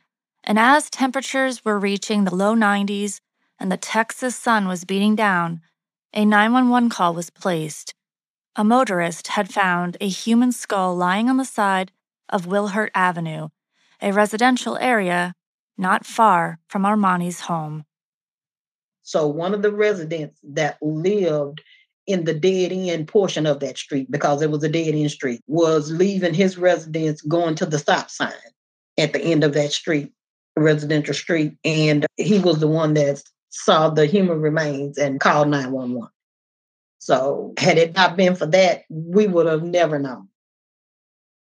and 0.44 0.60
as 0.60 0.90
temperatures 0.90 1.64
were 1.64 1.80
reaching 1.80 2.24
the 2.24 2.36
low 2.36 2.56
90s 2.56 3.22
and 3.60 3.72
the 3.72 3.78
Texas 3.78 4.36
sun 4.36 4.68
was 4.68 4.84
beating 4.84 5.16
down, 5.16 5.62
a 6.14 6.26
911 6.26 6.90
call 6.90 7.14
was 7.14 7.30
placed. 7.30 7.94
A 8.56 8.64
motorist 8.64 9.30
had 9.30 9.54
found 9.54 9.98
a 10.02 10.08
human 10.08 10.52
skull 10.52 10.96
lying 10.96 11.30
on 11.30 11.38
the 11.38 11.46
side 11.46 11.92
of 12.28 12.46
Wilhurt 12.46 12.90
Avenue, 12.94 13.50
a 14.02 14.12
residential 14.12 14.78
area 14.78 15.34
not 15.78 16.06
far 16.06 16.60
from 16.68 16.84
Armani's 16.84 17.42
home. 17.42 17.86
So 19.04 19.28
one 19.28 19.54
of 19.54 19.62
the 19.62 19.72
residents 19.72 20.40
that 20.44 20.78
lived 20.82 21.62
in 22.08 22.24
the 22.26 22.34
dead 22.34 22.72
end 22.72 23.08
portion 23.08 23.46
of 23.46 23.60
that 23.60 23.78
street, 23.78 24.10
because 24.10 24.42
it 24.42 24.50
was 24.50 24.64
a 24.64 24.70
dead 24.70 24.96
end 24.96 25.12
street, 25.12 25.42
was 25.48 25.92
leaving 25.92 26.34
his 26.34 26.58
residence 26.58 27.22
going 27.22 27.56
to 27.56 27.66
the 27.66 27.80
stop 27.80 28.10
sign 28.10 28.34
at 28.98 29.14
the 29.14 29.22
end 29.22 29.44
of 29.44 29.54
that 29.54 29.72
street, 29.72 30.12
residential 30.56 31.14
street. 31.14 31.54
And 31.64 32.06
he 32.18 32.40
was 32.40 32.60
the 32.60 32.68
one 32.68 32.94
that 32.96 33.22
saw 33.50 33.90
the 33.90 34.06
human 34.06 34.42
remains 34.42 34.98
and 34.98 35.20
called 35.20 35.50
911. 35.50 36.10
So 37.00 37.54
had 37.58 37.78
it 37.78 37.96
not 37.96 38.16
been 38.16 38.36
for 38.36 38.46
that, 38.48 38.84
we 38.90 39.28
would 39.28 39.46
have 39.46 39.64
never 39.64 40.00
known. 40.00 40.30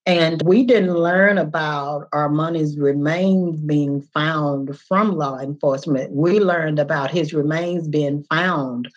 And 0.07 0.41
we 0.43 0.63
didn't 0.63 0.93
learn 0.93 1.37
about 1.37 2.09
Armani's 2.11 2.79
remains 2.79 3.59
being 3.59 4.01
found 4.13 4.79
from 4.79 5.17
law 5.17 5.37
enforcement. 5.37 6.13
We 6.13 6.39
learned 6.39 6.79
about 6.79 7.11
his 7.11 7.33
remains 7.33 7.89
being 7.89 8.23
found 8.29 8.87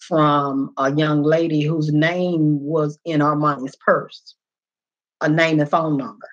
from 0.00 0.72
a 0.76 0.92
young 0.92 1.22
lady 1.22 1.62
whose 1.62 1.92
name 1.92 2.58
was 2.60 2.98
in 3.04 3.20
Armani's 3.20 3.76
purse, 3.76 4.34
a 5.20 5.28
name 5.28 5.60
and 5.60 5.70
phone 5.70 5.96
number. 5.96 6.28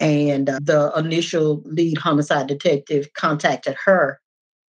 And 0.00 0.50
uh, 0.50 0.58
the 0.60 0.92
initial 0.96 1.62
lead 1.64 1.96
homicide 1.96 2.48
detective 2.48 3.12
contacted 3.14 3.76
her. 3.84 4.20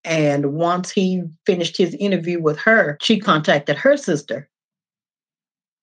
And 0.04 0.52
once 0.52 0.90
he 0.90 1.22
finished 1.46 1.78
his 1.78 1.94
interview 1.94 2.38
with 2.38 2.58
her, 2.58 2.98
she 3.00 3.18
contacted 3.18 3.76
her 3.76 3.96
sister 3.96 4.50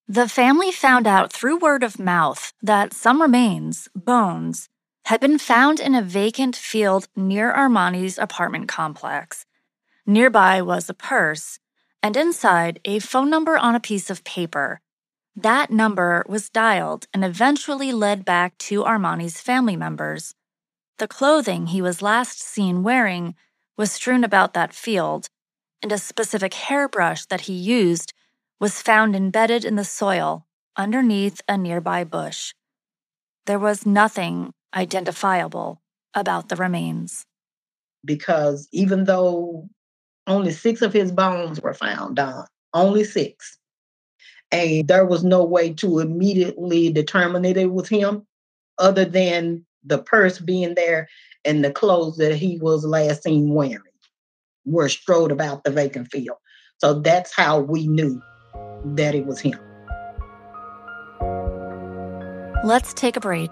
the 0.08 0.30
family 0.30 0.72
found 0.72 1.06
out 1.06 1.34
through 1.34 1.58
word 1.58 1.84
of 1.84 2.00
mouth 2.00 2.54
that 2.62 2.94
some 2.94 3.22
remains, 3.22 3.90
bones, 3.94 4.70
had 5.06 5.20
been 5.20 5.38
found 5.38 5.82
in 5.82 5.96
a 5.96 6.02
vacant 6.02 6.56
field 6.56 7.10
near 7.14 7.52
Armani's 7.52 8.18
apartment 8.18 8.70
complex. 8.70 9.46
Nearby 10.06 10.62
was 10.62 10.90
a 10.90 10.94
purse, 10.94 11.60
and 12.02 12.16
inside 12.16 12.80
a 12.86 13.00
phone 13.00 13.30
number 13.30 13.58
on 13.58 13.76
a 13.76 13.82
piece 13.82 14.10
of 14.10 14.24
paper. 14.24 14.80
That 15.36 15.72
number 15.72 16.24
was 16.28 16.50
dialed 16.50 17.08
and 17.14 17.26
eventually 17.26 17.92
led 17.92 18.24
back 18.24 18.58
to 18.60 18.86
Armani's 18.86 19.42
family 19.42 19.76
members. 19.76 20.36
The 21.00 21.08
clothing 21.08 21.68
he 21.68 21.82
was 21.82 22.02
last 22.02 22.42
seen 22.42 22.82
wearing 22.82 23.36
was 23.78 23.92
strewn 23.92 24.24
about 24.24 24.54
that 24.54 24.74
field, 24.74 25.30
and 25.82 25.92
a 25.92 25.98
specific 25.98 26.54
hairbrush 26.54 27.26
that 27.26 27.42
he 27.42 27.54
used 27.54 28.14
was 28.60 28.82
found 28.82 29.16
embedded 29.16 29.64
in 29.64 29.76
the 29.76 29.84
soil 29.84 30.46
underneath 30.76 31.42
a 31.48 31.58
nearby 31.58 32.04
bush. 32.04 32.54
There 33.46 33.60
was 33.60 33.86
nothing 33.86 34.54
identifiable 34.76 35.82
about 36.14 36.50
the 36.50 36.56
remains. 36.56 37.24
Because 38.04 38.68
even 38.72 39.06
though 39.06 39.70
only 40.28 40.52
six 40.52 40.82
of 40.82 40.94
his 40.94 41.12
bones 41.12 41.62
were 41.62 41.74
found, 41.74 42.16
Dawn, 42.16 42.46
only 42.74 43.04
six, 43.04 43.58
and 44.52 44.88
there 44.88 45.06
was 45.06 45.24
no 45.24 45.44
way 45.44 45.74
to 45.74 46.00
immediately 46.00 46.92
determine 46.92 47.42
that 47.44 47.58
it 47.58 47.72
was 47.72 47.90
him 47.90 48.26
other 48.78 49.06
than 49.06 49.66
the 49.84 49.98
purse 50.00 50.40
being 50.40 50.76
there 50.76 51.08
and 51.46 51.64
the 51.64 51.72
clothes 51.72 52.18
that 52.18 52.36
he 52.36 52.58
was 52.60 52.86
last 52.86 53.24
seen 53.24 53.54
wearing 53.54 53.82
were 54.66 54.90
strode 54.90 55.32
about 55.32 55.64
the 55.64 55.72
vacant 55.72 56.10
field. 56.12 56.38
So 56.80 57.00
that's 57.00 57.34
how 57.34 57.60
we 57.60 57.88
knew 57.88 58.22
that 58.86 59.16
it 59.16 59.26
was 59.26 59.40
him. 59.40 59.60
Let's 62.64 62.94
take 62.94 63.16
a 63.16 63.20
break. 63.20 63.52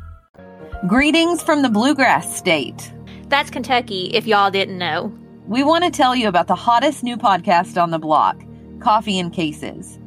Greetings 0.87 1.43
from 1.43 1.61
the 1.61 1.69
Bluegrass 1.69 2.35
State. 2.35 2.91
That's 3.27 3.49
Kentucky, 3.51 4.07
if 4.13 4.25
y'all 4.25 4.49
didn't 4.51 4.77
know. 4.77 5.15
We 5.47 5.63
want 5.63 5.83
to 5.83 5.91
tell 5.91 6.15
you 6.15 6.27
about 6.27 6.47
the 6.47 6.55
hottest 6.55 7.03
new 7.03 7.17
podcast 7.17 7.81
on 7.81 7.91
the 7.91 7.99
block 7.99 8.41
Coffee 8.79 9.19
and 9.19 9.31
Cases. 9.31 9.99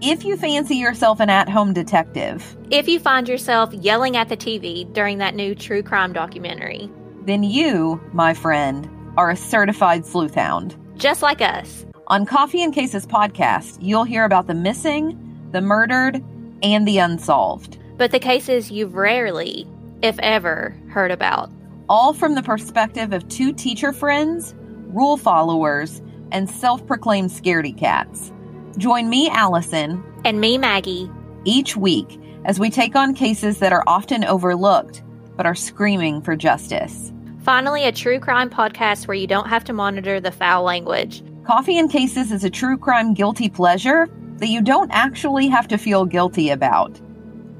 If 0.00 0.24
you 0.24 0.36
fancy 0.36 0.76
yourself 0.76 1.18
an 1.20 1.30
at 1.30 1.48
home 1.48 1.72
detective, 1.72 2.56
If 2.70 2.86
you 2.88 3.00
find 3.00 3.28
yourself 3.28 3.72
yelling 3.74 4.16
at 4.16 4.28
the 4.28 4.36
TV 4.36 4.90
during 4.92 5.18
that 5.18 5.34
new 5.34 5.54
true 5.54 5.82
crime 5.82 6.12
documentary, 6.12 6.88
then 7.22 7.42
you, 7.42 8.00
my 8.12 8.34
friend, 8.34 8.88
are 9.16 9.30
a 9.30 9.36
certified 9.36 10.06
sleuth 10.06 10.34
hound. 10.34 10.76
just 10.96 11.22
like 11.22 11.40
us, 11.40 11.84
On 12.06 12.24
Coffee 12.26 12.62
and 12.62 12.72
Cases 12.72 13.04
podcast, 13.06 13.78
you'll 13.80 14.04
hear 14.04 14.24
about 14.24 14.46
the 14.46 14.54
missing, 14.54 15.18
the 15.50 15.60
murdered, 15.60 16.22
and 16.62 16.86
the 16.86 16.98
unsolved. 16.98 17.78
but 17.96 18.10
the 18.10 18.18
cases 18.20 18.70
you've 18.70 18.94
rarely, 18.94 19.66
if 20.04 20.18
ever, 20.18 20.76
heard 20.90 21.10
about. 21.10 21.50
All 21.88 22.12
from 22.12 22.34
the 22.34 22.42
perspective 22.42 23.14
of 23.14 23.26
two 23.28 23.54
teacher 23.54 23.90
friends, 23.90 24.54
rule 24.88 25.16
followers, 25.16 26.02
and 26.30 26.48
self 26.48 26.86
proclaimed 26.86 27.30
scaredy 27.30 27.76
cats. 27.76 28.30
Join 28.76 29.08
me, 29.08 29.30
Allison, 29.30 30.04
And 30.26 30.40
me, 30.40 30.58
Maggie, 30.58 31.10
each 31.44 31.74
week 31.74 32.20
as 32.44 32.60
we 32.60 32.68
take 32.68 32.94
on 32.94 33.14
cases 33.14 33.60
that 33.60 33.72
are 33.72 33.84
often 33.86 34.24
overlooked 34.24 35.02
but 35.36 35.46
are 35.46 35.54
screaming 35.54 36.20
for 36.20 36.36
justice. 36.36 37.10
finally 37.42 37.84
a 37.84 37.92
true 37.92 38.20
crime 38.20 38.48
podcast 38.48 39.08
where 39.08 39.16
you 39.16 39.26
don't 39.26 39.48
have 39.48 39.64
to 39.64 39.72
monitor 39.72 40.20
the 40.20 40.30
foul 40.30 40.62
language. 40.64 41.22
Coffee 41.44 41.78
and 41.78 41.90
Cases 41.90 42.30
is 42.30 42.44
a 42.44 42.50
true 42.50 42.78
crime 42.78 43.14
guilty 43.14 43.48
pleasure 43.48 44.08
that 44.36 44.48
you 44.48 44.60
don't 44.62 44.90
actually 44.92 45.48
have 45.48 45.66
to 45.68 45.78
feel 45.78 46.04
guilty 46.04 46.50
about. 46.50 47.00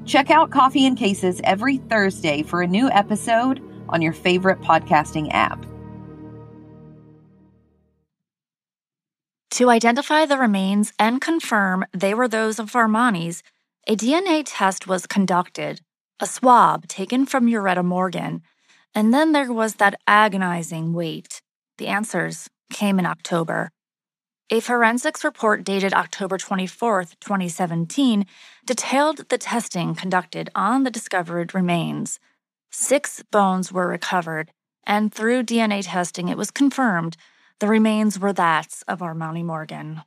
Check 0.05 0.29
out 0.29 0.51
Coffee 0.51 0.85
and 0.85 0.97
Cases 0.97 1.41
every 1.43 1.77
Thursday 1.77 2.43
for 2.43 2.61
a 2.61 2.67
new 2.67 2.89
episode 2.89 3.61
on 3.89 4.01
your 4.01 4.13
favorite 4.13 4.61
podcasting 4.61 5.29
app. 5.31 5.65
To 9.51 9.69
identify 9.69 10.25
the 10.25 10.37
remains 10.37 10.91
and 10.99 11.21
confirm 11.21 11.85
they 11.93 12.13
were 12.13 12.27
those 12.27 12.59
of 12.59 12.71
Armani's, 12.73 13.41
a 13.87 13.95
DNA 13.95 14.43
test 14.45 14.85
was 14.85 15.07
conducted, 15.07 15.79
a 16.19 16.25
swab 16.25 16.87
taken 16.87 17.25
from 17.25 17.47
Uretta 17.47 17.83
Morgan, 17.83 18.41
and 18.93 19.13
then 19.13 19.31
there 19.31 19.51
was 19.51 19.75
that 19.75 19.99
agonizing 20.07 20.93
wait. 20.93 21.41
The 21.77 21.87
answers 21.87 22.49
came 22.71 22.99
in 22.99 23.05
October. 23.05 23.71
A 24.51 24.59
forensics 24.59 25.23
report 25.23 25.63
dated 25.63 25.91
October 25.95 26.37
24, 26.37 27.05
2017, 27.19 28.27
detailed 28.63 29.27
the 29.29 29.39
testing 29.39 29.95
conducted 29.95 30.51
on 30.53 30.83
the 30.83 30.91
discovered 30.91 31.55
remains. 31.55 32.19
Six 32.69 33.23
bones 33.31 33.71
were 33.71 33.87
recovered, 33.87 34.51
and 34.85 35.11
through 35.11 35.45
DNA 35.45 35.83
testing, 35.83 36.27
it 36.27 36.37
was 36.37 36.51
confirmed 36.51 37.17
the 37.59 37.65
remains 37.65 38.19
were 38.19 38.33
that 38.33 38.83
of 38.87 38.99
Armani 38.99 39.43
Morgan. 39.43 40.03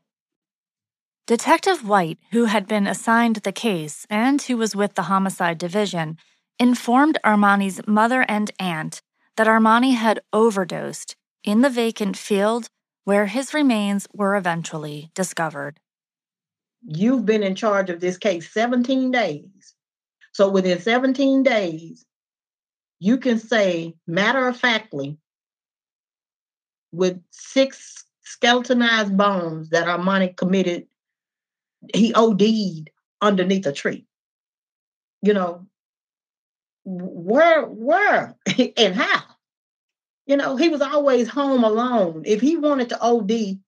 Detective 1.26 1.86
White, 1.88 2.18
who 2.30 2.44
had 2.44 2.68
been 2.68 2.86
assigned 2.86 3.36
the 3.36 3.50
case 3.50 4.06
and 4.08 4.40
who 4.42 4.56
was 4.56 4.76
with 4.76 4.94
the 4.94 5.10
homicide 5.10 5.58
division, 5.58 6.16
informed 6.60 7.18
Armani's 7.24 7.80
mother 7.88 8.24
and 8.28 8.52
aunt 8.60 9.02
that 9.36 9.48
Armani 9.48 9.94
had 9.94 10.20
overdosed 10.32 11.16
in 11.42 11.62
the 11.62 11.70
vacant 11.70 12.16
field 12.16 12.68
where 13.08 13.24
his 13.24 13.54
remains 13.54 14.06
were 14.12 14.36
eventually 14.36 15.10
discovered. 15.14 15.80
You've 16.86 17.24
been 17.24 17.42
in 17.42 17.54
charge 17.54 17.88
of 17.88 18.00
this 18.00 18.18
case 18.18 18.52
17 18.52 19.10
days. 19.10 19.74
So 20.32 20.50
within 20.50 20.78
17 20.78 21.42
days, 21.42 22.04
you 23.00 23.16
can 23.16 23.38
say 23.38 23.94
matter 24.06 24.46
of 24.46 24.58
factly, 24.58 25.16
with 26.92 27.18
six 27.30 28.04
skeletonized 28.24 29.16
bones 29.16 29.70
that 29.70 29.86
Armani 29.86 30.36
committed, 30.36 30.86
he 31.94 32.12
OD'd 32.12 32.90
underneath 33.22 33.64
a 33.64 33.72
tree. 33.72 34.04
You 35.22 35.32
know, 35.32 35.66
where, 36.84 37.62
where, 37.62 38.36
and 38.76 38.94
how? 38.94 39.22
You 40.28 40.36
know, 40.36 40.56
he 40.56 40.68
was 40.68 40.82
always 40.82 41.26
home 41.26 41.64
alone. 41.64 42.22
If 42.26 42.42
he 42.42 42.56
wanted 42.56 42.90
to 42.90 43.00
OD, 43.00 43.60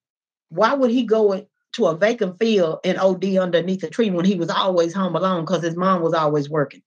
why 0.51 0.75
would 0.75 0.90
he 0.90 1.05
go 1.05 1.46
to 1.73 1.87
a 1.87 1.96
vacant 1.96 2.38
field 2.38 2.81
and 2.85 2.99
OD 2.99 3.25
underneath 3.38 3.83
a 3.83 3.88
tree 3.88 4.11
when 4.11 4.27
he 4.27 4.37
was 4.37 4.51
always 4.51 4.92
home 4.92 5.16
alone 5.16 5.46
because 5.46 5.62
his 5.62 5.75
mom 5.75 6.03
was 6.03 6.12
always 6.12 6.51
working? 6.51 6.83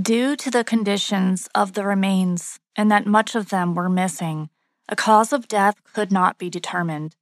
Due 0.00 0.34
to 0.34 0.50
the 0.50 0.64
conditions 0.64 1.48
of 1.54 1.74
the 1.74 1.86
remains 1.86 2.58
and 2.74 2.90
that 2.90 3.06
much 3.06 3.36
of 3.36 3.50
them 3.50 3.76
were 3.76 3.88
missing, 3.88 4.50
a 4.88 4.96
cause 4.96 5.32
of 5.32 5.46
death 5.46 5.76
could 5.84 6.10
not 6.10 6.38
be 6.38 6.50
determined. 6.50 7.14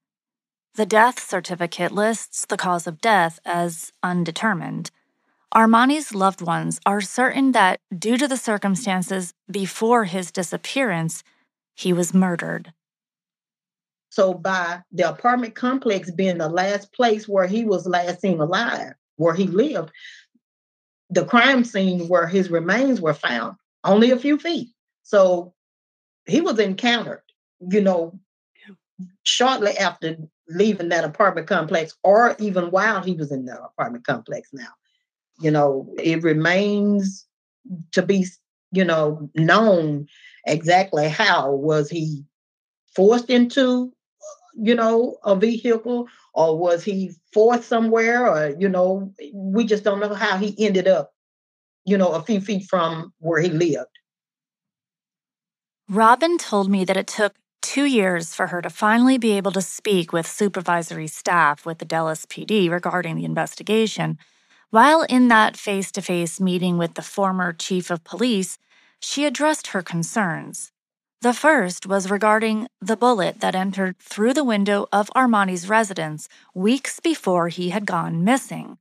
The 0.77 0.87
death 0.87 1.21
certificate 1.21 1.93
lists 1.93 2.47
the 2.47 2.57
cause 2.57 2.87
of 2.87 3.03
death 3.03 3.39
as 3.45 3.93
undetermined. 4.03 4.91
Armani's 5.57 6.15
loved 6.15 6.43
ones 6.43 6.79
are 6.85 7.01
certain 7.01 7.53
that, 7.53 7.81
due 7.99 8.19
to 8.19 8.29
the 8.29 8.37
circumstances 8.37 9.33
before 9.51 10.05
his 10.05 10.31
disappearance, 10.31 11.25
he 11.75 11.95
was 11.95 12.13
murdered. 12.13 12.75
So, 14.11 14.35
by 14.35 14.83
the 14.93 15.09
apartment 15.09 15.55
complex 15.55 16.11
being 16.11 16.37
the 16.37 16.51
last 16.51 16.93
place 16.93 17.27
where 17.27 17.47
he 17.47 17.65
was 17.65 17.87
last 17.87 18.21
seen 18.21 18.39
alive, 18.39 18.93
where 19.17 19.33
he 19.33 19.47
lived, 19.47 19.93
the 21.09 21.25
crime 21.25 21.65
scene 21.65 22.07
where 22.07 22.27
his 22.27 22.51
remains 22.51 23.01
were 23.01 23.15
found, 23.15 23.57
only 23.83 24.11
a 24.11 24.19
few 24.19 24.39
feet. 24.39 24.69
So, 25.05 25.55
he 26.27 26.43
was 26.43 26.59
encountered, 26.59 27.23
you 27.67 27.81
know, 27.81 28.21
shortly 29.23 29.73
after 29.79 30.19
leaving 30.51 30.91
that 30.91 31.05
apartment 31.05 31.47
complex, 31.47 31.95
or 32.05 32.37
even 32.39 32.71
while 32.71 33.03
he 33.03 33.15
was 33.15 33.33
in 33.33 33.47
the 33.47 33.59
apartment 33.59 34.05
complex 34.05 34.51
now. 34.53 34.69
You 35.41 35.51
know, 35.51 35.93
it 35.99 36.23
remains 36.23 37.27
to 37.93 38.03
be, 38.03 38.27
you 38.73 38.85
know, 38.85 39.31
known 39.35 40.07
exactly 40.47 41.09
how 41.09 41.53
was 41.53 41.91
he 41.91 42.25
forced 42.95 43.29
into, 43.29 43.93
you 44.55 44.75
know, 44.75 45.19
a 45.25 45.37
vehicle, 45.37 46.09
or 46.33 46.59
was 46.59 46.85
he 46.85 47.13
forced 47.33 47.69
somewhere, 47.69 48.27
or 48.27 48.55
you 48.59 48.69
know, 48.69 49.13
we 49.35 49.65
just 49.65 49.85
don't 49.85 50.01
know 50.01 50.15
how 50.15 50.39
he 50.39 50.55
ended 50.65 50.89
up, 50.89 51.13
you 51.85 51.99
know, 51.99 52.13
a 52.13 52.23
few 52.23 52.41
feet 52.41 52.65
from 52.65 53.13
where 53.19 53.41
he 53.41 53.51
lived. 53.51 53.91
Robin 55.89 56.37
told 56.37 56.69
me 56.69 56.85
that 56.85 56.97
it 56.97 57.07
took 57.07 57.35
two 57.63 57.85
years 57.85 58.35
for 58.35 58.49
her 58.49 58.63
to 58.63 58.71
finally 58.71 59.19
be 59.19 59.33
able 59.33 59.53
to 59.53 59.63
speak 59.63 60.13
with 60.13 60.27
supervisory 60.27 61.07
staff 61.07 61.67
with 61.67 61.79
the 61.79 61.85
Dallas 61.85 62.25
PD 62.27 62.71
regarding 62.71 63.17
the 63.17 63.25
investigation. 63.25 64.19
While 64.71 65.03
in 65.03 65.29
that 65.29 65.57
face 65.57 65.93
to 65.93 66.03
face 66.03 66.41
meeting 66.41 66.77
with 66.77 66.95
the 66.95 67.03
former 67.03 67.53
chief 67.53 67.91
of 67.91 68.05
police, 68.05 68.59
she 69.01 69.25
addressed 69.25 69.69
her 69.69 69.83
concerns. 69.83 70.73
The 71.23 71.33
first 71.33 71.87
was 71.87 72.11
regarding 72.11 72.69
the 72.81 72.97
bullet 72.97 73.41
that 73.41 73.55
entered 73.55 73.99
through 73.99 74.35
the 74.35 74.45
window 74.45 74.87
of 74.93 75.11
Armani's 75.15 75.69
residence 75.69 76.29
weeks 76.55 77.01
before 77.01 77.49
he 77.49 77.71
had 77.71 77.87
gone 77.87 78.25
missing. 78.25 78.79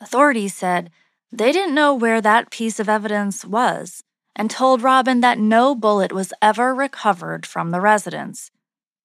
Authorities 0.00 0.54
said 0.54 0.90
they 1.32 1.52
didn't 1.52 1.74
know 1.74 1.94
where 1.94 2.20
that 2.20 2.50
piece 2.50 2.80
of 2.80 2.88
evidence 2.88 3.44
was 3.44 4.02
and 4.34 4.50
told 4.50 4.82
Robin 4.82 5.20
that 5.20 5.38
no 5.38 5.74
bullet 5.74 6.12
was 6.12 6.32
ever 6.40 6.74
recovered 6.74 7.44
from 7.44 7.70
the 7.70 7.80
residence. 7.80 8.50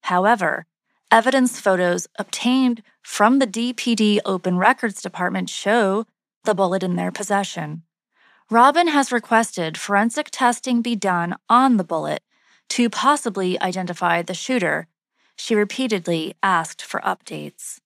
However, 0.02 0.66
evidence 1.12 1.60
photos 1.60 2.08
obtained 2.18 2.82
from 3.02 3.38
the 3.38 3.46
DPD 3.46 4.18
Open 4.24 4.56
Records 4.56 5.02
Department 5.02 5.50
show 5.50 6.06
the 6.44 6.54
bullet 6.54 6.82
in 6.82 6.96
their 6.96 7.12
possession. 7.12 7.82
Robin 8.50 8.88
has 8.88 9.12
requested 9.12 9.76
forensic 9.76 10.28
testing 10.30 10.80
be 10.80 10.96
done 10.96 11.36
on 11.50 11.76
the 11.76 11.84
bullet 11.84 12.22
to 12.70 12.88
possibly 12.88 13.60
identify 13.60 14.22
the 14.22 14.32
shooter. 14.32 14.88
She 15.36 15.54
repeatedly 15.54 16.34
asked 16.42 16.82
for 16.82 17.00
updates. 17.02 17.78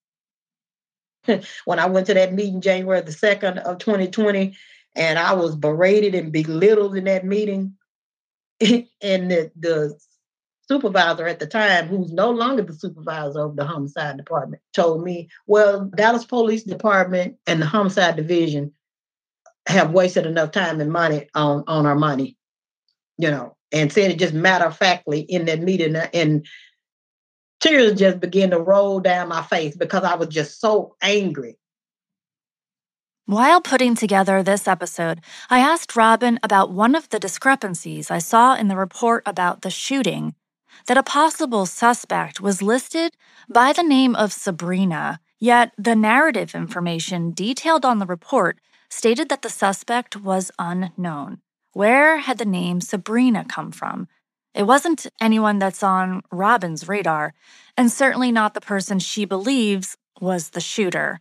when 1.65 1.81
I 1.81 1.87
went 1.87 2.07
to 2.07 2.15
that 2.15 2.33
meeting 2.33 2.61
January 2.61 3.01
the 3.01 3.11
2nd 3.11 3.59
of 3.59 3.79
2020 3.79 4.57
And 4.95 5.19
I 5.19 5.33
was 5.33 5.57
berated 5.57 6.15
and 6.15 6.31
belittled 6.31 6.97
in 6.97 7.05
that 7.05 7.25
meeting. 7.25 7.75
and 8.61 9.31
the, 9.31 9.51
the 9.57 9.99
supervisor 10.69 11.27
at 11.27 11.39
the 11.39 11.47
time, 11.47 11.87
who's 11.89 12.13
no 12.13 12.31
longer 12.31 12.63
the 12.63 12.75
supervisor 12.75 13.41
of 13.41 13.57
the 13.57 13.65
homicide 13.65 14.17
department, 14.17 14.63
told 14.73 15.03
me, 15.03 15.29
well, 15.47 15.91
Dallas 15.95 16.25
Police 16.25 16.65
Department 16.65 17.37
and 17.47 17.63
the 17.63 17.67
homicide 17.67 18.17
division 18.17 18.73
have 19.67 19.93
wasted 19.93 20.27
enough 20.27 20.53
time 20.53 20.81
and 20.81 20.93
money 20.93 21.29
on, 21.35 21.65
on 21.67 21.87
our 21.87 21.97
money, 21.97 22.37
you 23.19 23.31
know, 23.31 23.57
and 23.73 23.93
said 23.93 24.11
it 24.11 24.19
just 24.19 24.35
matter 24.35 24.67
of 24.67 24.77
factly 24.77 25.21
in 25.21 25.47
that 25.47 25.61
meeting. 25.61 25.97
Uh, 25.97 26.09
and 26.13 26.47
tears 27.61 27.99
just 27.99 28.21
began 28.21 28.51
to 28.51 28.61
roll 28.61 29.01
down 29.01 29.29
my 29.29 29.43
face 29.43 29.77
because 29.77 30.05
I 30.05 30.15
was 30.15 30.29
just 30.29 30.61
so 30.61 30.97
angry. 31.03 31.59
While 33.27 33.61
putting 33.61 33.97
together 33.97 34.45
this 34.45 34.69
episode, 34.69 35.21
I 35.51 35.59
asked 35.59 35.97
Robin 35.97 36.39
about 36.45 36.71
one 36.71 36.95
of 36.95 37.09
the 37.09 37.19
discrepancies 37.19 38.09
I 38.09 38.19
saw 38.19 38.55
in 38.55 38.69
the 38.69 38.77
report 38.77 39.25
about 39.27 39.63
the 39.63 39.71
shooting 39.71 40.37
that 40.87 40.99
a 40.99 41.03
possible 41.03 41.67
suspect 41.67 42.41
was 42.41 42.63
listed 42.63 43.17
by 43.49 43.73
the 43.73 43.83
name 43.83 44.15
of 44.15 44.33
Sabrina, 44.33 45.21
yet 45.39 45.73
the 45.77 45.97
narrative 45.97 46.55
information 46.55 47.33
detailed 47.33 47.85
on 47.85 47.99
the 47.99 48.07
report 48.07 48.59
stated 48.89 49.29
that 49.29 49.43
the 49.43 49.51
suspect 49.51 50.17
was 50.17 50.51
unknown. 50.59 51.39
Where 51.73 52.19
had 52.19 52.39
the 52.39 52.45
name 52.45 52.81
Sabrina 52.81 53.45
come 53.45 53.73
from? 53.73 54.09
It 54.55 54.67
wasn't 54.67 55.07
anyone 55.21 55.59
that's 55.59 55.83
on 55.83 56.23
Robin's 56.31 56.89
radar, 56.89 57.35
and 57.77 57.93
certainly 57.93 58.33
not 58.33 58.55
the 58.55 58.61
person 58.61 58.99
she 58.99 59.27
believes 59.27 59.97
was 60.21 60.51
the 60.51 60.61
shooter. 60.61 61.21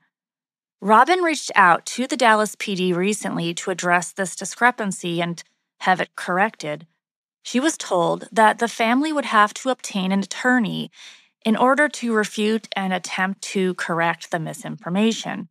Robin 0.81 1.19
reached 1.19 1.51
out 1.55 1.85
to 1.85 2.07
the 2.07 2.15
Dallas 2.15 2.55
PD 2.55 2.95
recently 2.95 3.53
to 3.55 3.71
address 3.71 4.11
this 4.11 4.35
discrepancy 4.35 5.21
and 5.21 5.43
have 5.81 5.99
it 5.99 6.15
corrected. 6.15 6.87
She 7.45 7.60
was 7.60 7.77
told 7.77 8.27
that 8.31 8.58
the 8.58 8.67
family 8.67 9.13
would 9.13 9.25
have 9.25 9.53
to 9.55 9.69
obtain 9.69 10.12
an 10.12 10.21
attorney 10.21 10.89
in 11.45 11.55
order 11.55 11.88
to 11.88 12.12
refute 12.12 12.67
and 12.75 12.91
attempt 12.91 13.43
to 13.53 13.75
correct 13.75 14.31
the 14.31 14.39
misinformation. 14.39 15.49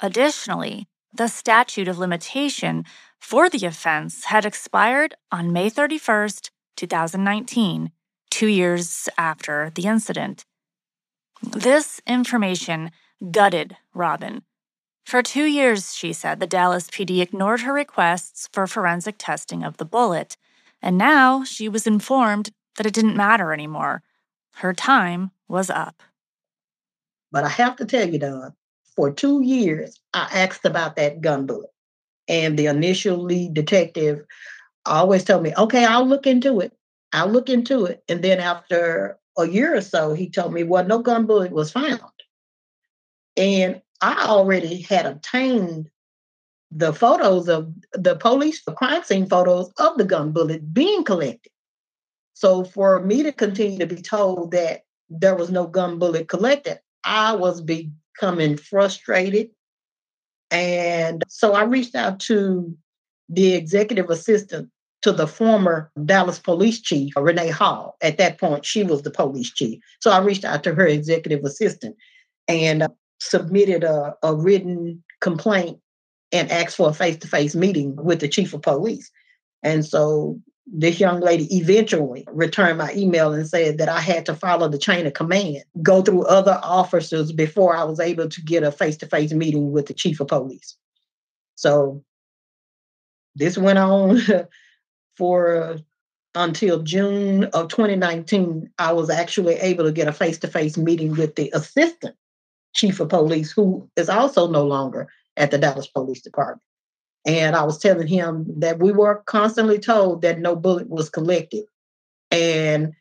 Additionally, 0.00 0.88
the 1.10 1.28
statute 1.28 1.88
of 1.88 1.98
limitation 1.98 2.84
for 3.18 3.48
the 3.48 3.64
offense 3.64 4.24
had 4.24 4.44
expired 4.44 5.14
on 5.30 5.54
May 5.54 5.70
31st, 5.70 6.50
2019, 6.76 7.92
two 8.30 8.48
years 8.48 9.08
after 9.16 9.72
the 9.74 9.86
incident. 9.86 10.44
This 11.42 12.02
information 12.06 12.90
gutted 13.30 13.78
Robin. 13.94 14.42
For 15.06 15.22
two 15.22 15.44
years, 15.44 15.94
she 15.94 16.12
said, 16.12 16.40
the 16.40 16.46
Dallas 16.46 16.90
PD 16.90 17.22
ignored 17.22 17.62
her 17.62 17.72
requests 17.72 18.50
for 18.52 18.66
forensic 18.66 19.14
testing 19.16 19.64
of 19.64 19.78
the 19.78 19.86
bullet, 19.86 20.36
and 20.82 20.98
now 20.98 21.44
she 21.44 21.68
was 21.68 21.86
informed 21.86 22.50
that 22.76 22.86
it 22.86 22.94
didn't 22.94 23.16
matter 23.16 23.52
anymore. 23.52 24.02
Her 24.56 24.72
time 24.72 25.30
was 25.48 25.70
up. 25.70 26.02
But 27.30 27.44
I 27.44 27.48
have 27.48 27.76
to 27.76 27.84
tell 27.84 28.08
you, 28.08 28.18
Dawn, 28.18 28.54
for 28.94 29.10
two 29.10 29.42
years, 29.42 29.98
I 30.12 30.28
asked 30.32 30.64
about 30.64 30.96
that 30.96 31.20
gun 31.20 31.46
bullet. 31.46 31.70
And 32.28 32.58
the 32.58 32.66
initial 32.66 33.16
lead 33.16 33.54
detective 33.54 34.24
always 34.86 35.24
told 35.24 35.42
me, 35.42 35.52
okay, 35.56 35.84
I'll 35.84 36.06
look 36.06 36.26
into 36.26 36.60
it. 36.60 36.72
I'll 37.12 37.28
look 37.28 37.48
into 37.48 37.84
it. 37.86 38.02
And 38.08 38.22
then 38.22 38.40
after 38.40 39.18
a 39.38 39.48
year 39.48 39.76
or 39.76 39.80
so, 39.80 40.14
he 40.14 40.28
told 40.28 40.52
me, 40.52 40.62
well, 40.62 40.84
no 40.84 40.98
gun 41.00 41.26
bullet 41.26 41.52
was 41.52 41.72
found. 41.72 42.00
And 43.36 43.80
I 44.00 44.26
already 44.26 44.82
had 44.82 45.06
obtained 45.06 45.90
the 46.74 46.92
photos 46.92 47.48
of 47.48 47.72
the 47.92 48.16
police 48.16 48.64
the 48.64 48.72
crime 48.72 49.02
scene 49.04 49.26
photos 49.26 49.70
of 49.78 49.96
the 49.98 50.04
gun 50.04 50.32
bullet 50.32 50.72
being 50.72 51.04
collected. 51.04 51.52
So 52.34 52.64
for 52.64 53.00
me 53.00 53.22
to 53.22 53.32
continue 53.32 53.78
to 53.78 53.86
be 53.86 54.00
told 54.00 54.52
that 54.52 54.82
there 55.10 55.34
was 55.34 55.50
no 55.50 55.66
gun 55.66 55.98
bullet 55.98 56.28
collected, 56.28 56.80
I 57.04 57.34
was 57.34 57.60
becoming 57.60 58.56
frustrated. 58.56 59.50
And 60.50 61.22
so 61.28 61.52
I 61.52 61.64
reached 61.64 61.94
out 61.94 62.20
to 62.20 62.76
the 63.28 63.54
executive 63.54 64.10
assistant 64.10 64.70
to 65.02 65.12
the 65.12 65.26
former 65.26 65.90
Dallas 66.04 66.38
police 66.38 66.80
chief, 66.80 67.12
Renee 67.16 67.50
Hall. 67.50 67.96
At 68.00 68.18
that 68.18 68.38
point, 68.38 68.64
she 68.64 68.82
was 68.82 69.02
the 69.02 69.10
police 69.10 69.50
chief. 69.50 69.82
So 70.00 70.10
I 70.10 70.20
reached 70.20 70.44
out 70.44 70.62
to 70.64 70.74
her 70.74 70.86
executive 70.86 71.44
assistant 71.44 71.96
and 72.48 72.84
uh, 72.84 72.88
submitted 73.20 73.84
a, 73.84 74.14
a 74.22 74.34
written 74.34 75.02
complaint 75.20 75.78
and 76.32 76.50
asked 76.50 76.76
for 76.76 76.88
a 76.88 76.94
face 76.94 77.16
to 77.18 77.28
face 77.28 77.54
meeting 77.54 77.96
with 77.96 78.20
the 78.20 78.28
chief 78.28 78.54
of 78.54 78.62
police. 78.62 79.10
And 79.62 79.84
so 79.84 80.40
this 80.66 81.00
young 81.00 81.20
lady 81.20 81.54
eventually 81.56 82.26
returned 82.32 82.78
my 82.78 82.92
email 82.94 83.32
and 83.32 83.46
said 83.46 83.78
that 83.78 83.88
I 83.88 84.00
had 84.00 84.24
to 84.26 84.34
follow 84.34 84.68
the 84.68 84.78
chain 84.78 85.06
of 85.06 85.12
command, 85.12 85.64
go 85.82 86.02
through 86.02 86.24
other 86.26 86.58
officers 86.62 87.32
before 87.32 87.76
I 87.76 87.84
was 87.84 88.00
able 88.00 88.28
to 88.28 88.42
get 88.42 88.62
a 88.62 88.72
face 88.72 88.96
to 88.98 89.06
face 89.06 89.32
meeting 89.32 89.72
with 89.72 89.86
the 89.86 89.94
chief 89.94 90.20
of 90.20 90.28
police. 90.28 90.76
So 91.56 92.02
this 93.34 93.58
went 93.58 93.78
on 93.78 94.20
for 95.16 95.62
uh, 95.62 95.78
until 96.34 96.82
June 96.82 97.44
of 97.44 97.68
2019. 97.68 98.70
I 98.78 98.92
was 98.92 99.10
actually 99.10 99.54
able 99.56 99.84
to 99.84 99.92
get 99.92 100.08
a 100.08 100.12
face 100.12 100.38
to 100.38 100.48
face 100.48 100.76
meeting 100.76 101.12
with 101.12 101.34
the 101.34 101.50
assistant 101.54 102.16
chief 102.74 103.00
of 103.00 103.10
police, 103.10 103.52
who 103.52 103.88
is 103.96 104.08
also 104.08 104.48
no 104.48 104.64
longer 104.64 105.08
at 105.36 105.50
the 105.50 105.58
Dallas 105.58 105.86
Police 105.86 106.20
Department. 106.20 106.62
And 107.24 107.54
I 107.54 107.62
was 107.62 107.78
telling 107.78 108.08
him 108.08 108.46
that 108.58 108.80
we 108.80 108.92
were 108.92 109.22
constantly 109.26 109.78
told 109.78 110.22
that 110.22 110.40
no 110.40 110.56
bullet 110.56 110.88
was 110.88 111.08
collected. 111.08 111.64
And 112.30 112.94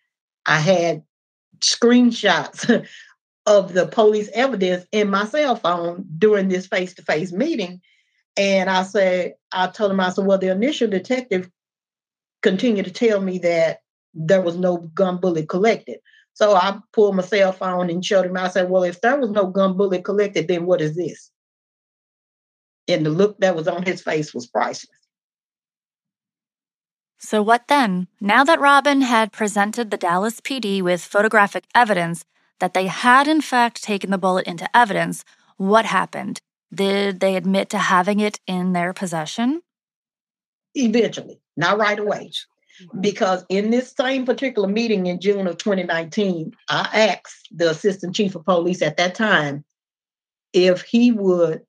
I 0.46 0.60
had 0.60 1.04
screenshots 1.60 2.86
of 3.46 3.74
the 3.74 3.88
police 3.88 4.30
evidence 4.34 4.86
in 4.91 5.10
my 5.10 5.26
cell 5.26 5.56
phone 5.56 6.06
during 6.17 6.50
this 6.50 6.67
face 6.67 6.94
to 6.96 7.02
face 7.02 7.32
meeting. 7.32 7.82
And 8.38 8.70
I 8.70 8.84
said, 8.84 9.34
I 9.52 9.67
told 9.67 9.91
him, 9.91 10.00
I 10.00 10.10
said, 10.10 10.26
well, 10.26 10.38
the 10.38 10.52
initial 10.52 10.89
detective 10.89 11.50
continued 12.41 12.86
to 12.86 12.91
tell 12.91 13.22
me 13.22 13.39
that 13.39 13.80
there 14.13 14.41
was 14.41 14.58
no 14.58 14.78
gun 14.78 15.17
bullet 15.17 15.50
collected. 15.50 16.00
So 16.34 16.56
I 16.56 16.80
pulled 16.94 17.15
my 17.15 17.24
cell 17.24 17.52
phone 17.52 17.89
and 17.89 18.06
showed 18.06 18.26
him. 18.26 18.38
I 18.38 18.50
said, 18.50 18.70
well, 18.70 18.84
if 18.84 19.02
there 19.02 19.20
was 19.20 19.32
no 19.32 19.48
gun 19.48 19.76
bullet 19.76 20.06
collected, 20.06 20.48
then 20.48 20.65
what 20.65 20.82
is 20.82 20.96
this? 20.96 21.31
And 22.88 23.06
the 23.06 23.10
look 23.10 23.38
that 23.39 23.56
was 23.56 23.67
on 23.67 23.84
his 23.84 24.02
face 24.02 24.34
was 24.34 24.48
priceless. 24.48 24.89
So, 27.20 27.44
what 27.44 27.67
then? 27.67 28.08
Now 28.20 28.44
that 28.44 28.60
Robin 28.60 29.02
had 29.02 29.32
presented 29.32 29.91
the 29.91 29.98
Dallas 29.98 30.41
PD 30.41 30.82
with 30.82 31.04
photographic 31.04 31.65
evidence 31.76 32.26
that 32.60 32.74
they 32.74 32.88
had, 32.88 33.28
in 33.28 33.41
fact, 33.41 33.84
taken 33.84 34.10
the 34.10 34.17
bullet 34.17 34.48
into 34.48 34.76
evidence, 34.76 35.24
what 35.58 35.86
happened? 35.86 36.41
Did 36.74 37.20
they 37.20 37.36
admit 37.36 37.70
to 37.70 37.78
having 37.78 38.20
it 38.20 38.39
in 38.48 38.74
their 38.74 38.94
possession? 38.94 39.62
Eventually, 40.74 41.39
not 41.56 41.78
right 41.78 42.00
away. 42.00 42.32
Because 43.00 43.46
in 43.50 43.70
this 43.70 43.94
same 43.96 44.26
particular 44.26 44.67
meeting 44.67 45.06
in 45.06 45.20
June 45.20 45.46
of 45.46 45.58
2019, 45.58 46.54
I 46.70 47.20
asked 47.24 47.50
the 47.52 47.70
assistant 47.70 48.15
chief 48.15 48.34
of 48.34 48.46
police 48.46 48.82
at 48.82 48.98
that 48.98 49.13
time 49.13 49.63
if 50.54 50.82
he 50.82 51.12
would 51.12 51.62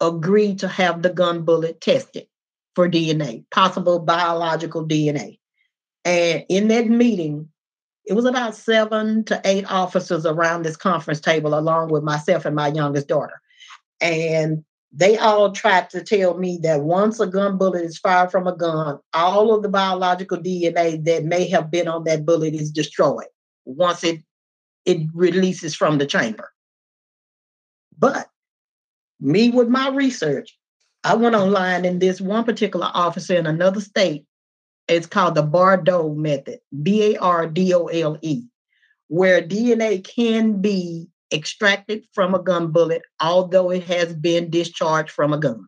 agreed 0.00 0.58
to 0.60 0.68
have 0.68 1.02
the 1.02 1.10
gun 1.10 1.42
bullet 1.42 1.80
tested 1.80 2.26
for 2.74 2.88
DNA, 2.88 3.44
possible 3.50 3.98
biological 3.98 4.86
DNA. 4.86 5.38
And 6.04 6.44
in 6.48 6.68
that 6.68 6.86
meeting, 6.86 7.48
it 8.04 8.12
was 8.12 8.24
about 8.24 8.54
seven 8.54 9.24
to 9.24 9.40
eight 9.44 9.70
officers 9.70 10.24
around 10.24 10.62
this 10.62 10.76
conference 10.76 11.20
table, 11.20 11.58
along 11.58 11.90
with 11.90 12.04
myself 12.04 12.44
and 12.44 12.54
my 12.54 12.68
youngest 12.68 13.08
daughter. 13.08 13.40
And 14.00 14.64
they 14.92 15.18
all 15.18 15.52
tried 15.52 15.90
to 15.90 16.02
tell 16.02 16.38
me 16.38 16.58
that 16.62 16.82
once 16.82 17.18
a 17.18 17.26
gun 17.26 17.58
bullet 17.58 17.84
is 17.84 17.98
fired 17.98 18.30
from 18.30 18.46
a 18.46 18.56
gun, 18.56 18.98
all 19.12 19.54
of 19.54 19.62
the 19.62 19.68
biological 19.68 20.38
DNA 20.38 21.04
that 21.04 21.24
may 21.24 21.48
have 21.48 21.70
been 21.70 21.88
on 21.88 22.04
that 22.04 22.24
bullet 22.24 22.54
is 22.54 22.70
destroyed 22.70 23.26
once 23.64 24.04
it 24.04 24.20
it 24.84 25.08
releases 25.12 25.74
from 25.74 25.98
the 25.98 26.06
chamber. 26.06 26.52
But 27.98 28.28
me 29.20 29.50
with 29.50 29.68
my 29.68 29.88
research, 29.88 30.56
I 31.04 31.14
went 31.14 31.34
online 31.34 31.84
and 31.84 32.00
this 32.00 32.20
one 32.20 32.44
particular 32.44 32.90
officer 32.92 33.34
in 33.34 33.46
another 33.46 33.80
state, 33.80 34.26
it's 34.88 35.06
called 35.06 35.34
the 35.34 35.42
Bardole 35.42 36.16
method, 36.16 36.60
B 36.82 37.14
A 37.14 37.18
R 37.18 37.46
D 37.46 37.74
O 37.74 37.86
L 37.86 38.18
E, 38.22 38.42
where 39.08 39.42
DNA 39.42 40.04
can 40.04 40.60
be 40.60 41.08
extracted 41.32 42.04
from 42.12 42.34
a 42.34 42.42
gun 42.42 42.70
bullet, 42.70 43.02
although 43.20 43.70
it 43.70 43.84
has 43.84 44.14
been 44.14 44.50
discharged 44.50 45.10
from 45.10 45.32
a 45.32 45.38
gun. 45.38 45.66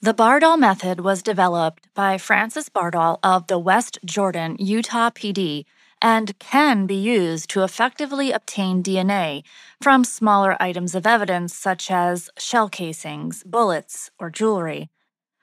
The 0.00 0.14
Bardole 0.14 0.58
method 0.58 1.00
was 1.00 1.22
developed 1.22 1.88
by 1.94 2.18
Francis 2.18 2.68
Bardole 2.68 3.18
of 3.22 3.46
the 3.46 3.58
West 3.58 3.98
Jordan, 4.04 4.56
Utah 4.58 5.10
PD 5.10 5.64
and 6.04 6.38
can 6.38 6.86
be 6.86 6.94
used 6.94 7.48
to 7.48 7.64
effectively 7.64 8.30
obtain 8.30 8.82
DNA 8.82 9.42
from 9.80 10.04
smaller 10.04 10.54
items 10.60 10.94
of 10.94 11.06
evidence 11.06 11.54
such 11.54 11.90
as 11.90 12.28
shell 12.36 12.68
casings, 12.68 13.42
bullets, 13.44 14.10
or 14.18 14.28
jewelry. 14.28 14.90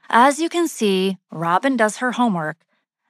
As 0.08 0.39
you 0.39 0.50
can 0.50 0.67
see, 0.67 1.17
Robin 1.32 1.76
does 1.76 1.97
her 1.97 2.12
homework. 2.12 2.58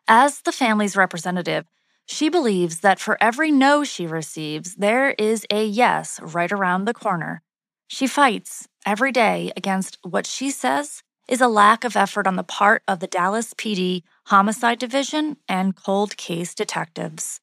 As 0.07 0.39
the 0.39 0.53
family's 0.53 0.95
representative, 0.95 1.65
she 2.05 2.29
believes 2.29 2.79
that 2.79 3.01
for 3.01 3.17
every 3.19 3.51
no 3.51 3.83
she 3.83 4.07
receives, 4.07 4.75
there 4.75 5.09
is 5.19 5.45
a 5.51 5.65
yes 5.65 6.21
right 6.21 6.53
around 6.53 6.85
the 6.85 6.93
corner. 6.93 7.41
She 7.89 8.07
fights 8.07 8.69
every 8.85 9.11
day 9.11 9.51
against 9.57 9.97
what 10.03 10.25
she 10.25 10.51
says 10.51 11.03
is 11.27 11.41
a 11.41 11.49
lack 11.49 11.83
of 11.83 11.97
effort 11.97 12.27
on 12.27 12.37
the 12.37 12.43
part 12.43 12.81
of 12.87 13.01
the 13.01 13.07
Dallas 13.07 13.53
PD 13.53 14.03
Homicide 14.27 14.79
Division 14.79 15.37
and 15.47 15.75
cold 15.75 16.17
case 16.17 16.53
detectives. 16.53 17.39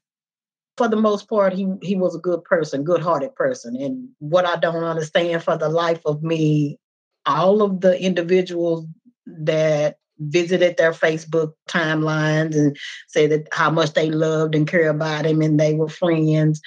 For 0.77 0.89
the 0.89 0.97
most 0.97 1.29
part, 1.29 1.53
he, 1.53 1.69
he 1.83 1.97
was 1.97 2.15
a 2.15 2.21
good 2.21 2.45
person, 2.45 2.85
good 2.85 3.03
hearted 3.03 3.35
person. 3.35 3.75
And 3.77 4.11
what 4.21 4.47
I 4.47 4.57
don't 4.57 4.85
understand 4.85 5.43
for 5.43 5.59
the 5.59 5.69
life 5.69 6.01
of 6.05 6.23
me, 6.23 6.79
all 7.27 7.63
of 7.63 7.81
the 7.81 8.01
individuals 8.01 8.87
that 9.27 9.97
visited 10.19 10.77
their 10.77 10.93
Facebook 10.93 11.53
timelines 11.69 12.55
and 12.57 12.77
said 13.09 13.31
that 13.31 13.49
how 13.53 13.71
much 13.71 13.93
they 13.93 14.11
loved 14.11 14.55
and 14.55 14.67
cared 14.67 14.95
about 14.95 15.27
him 15.27 15.43
and 15.43 15.59
they 15.59 15.75
were 15.75 15.89
friends. 15.89 16.61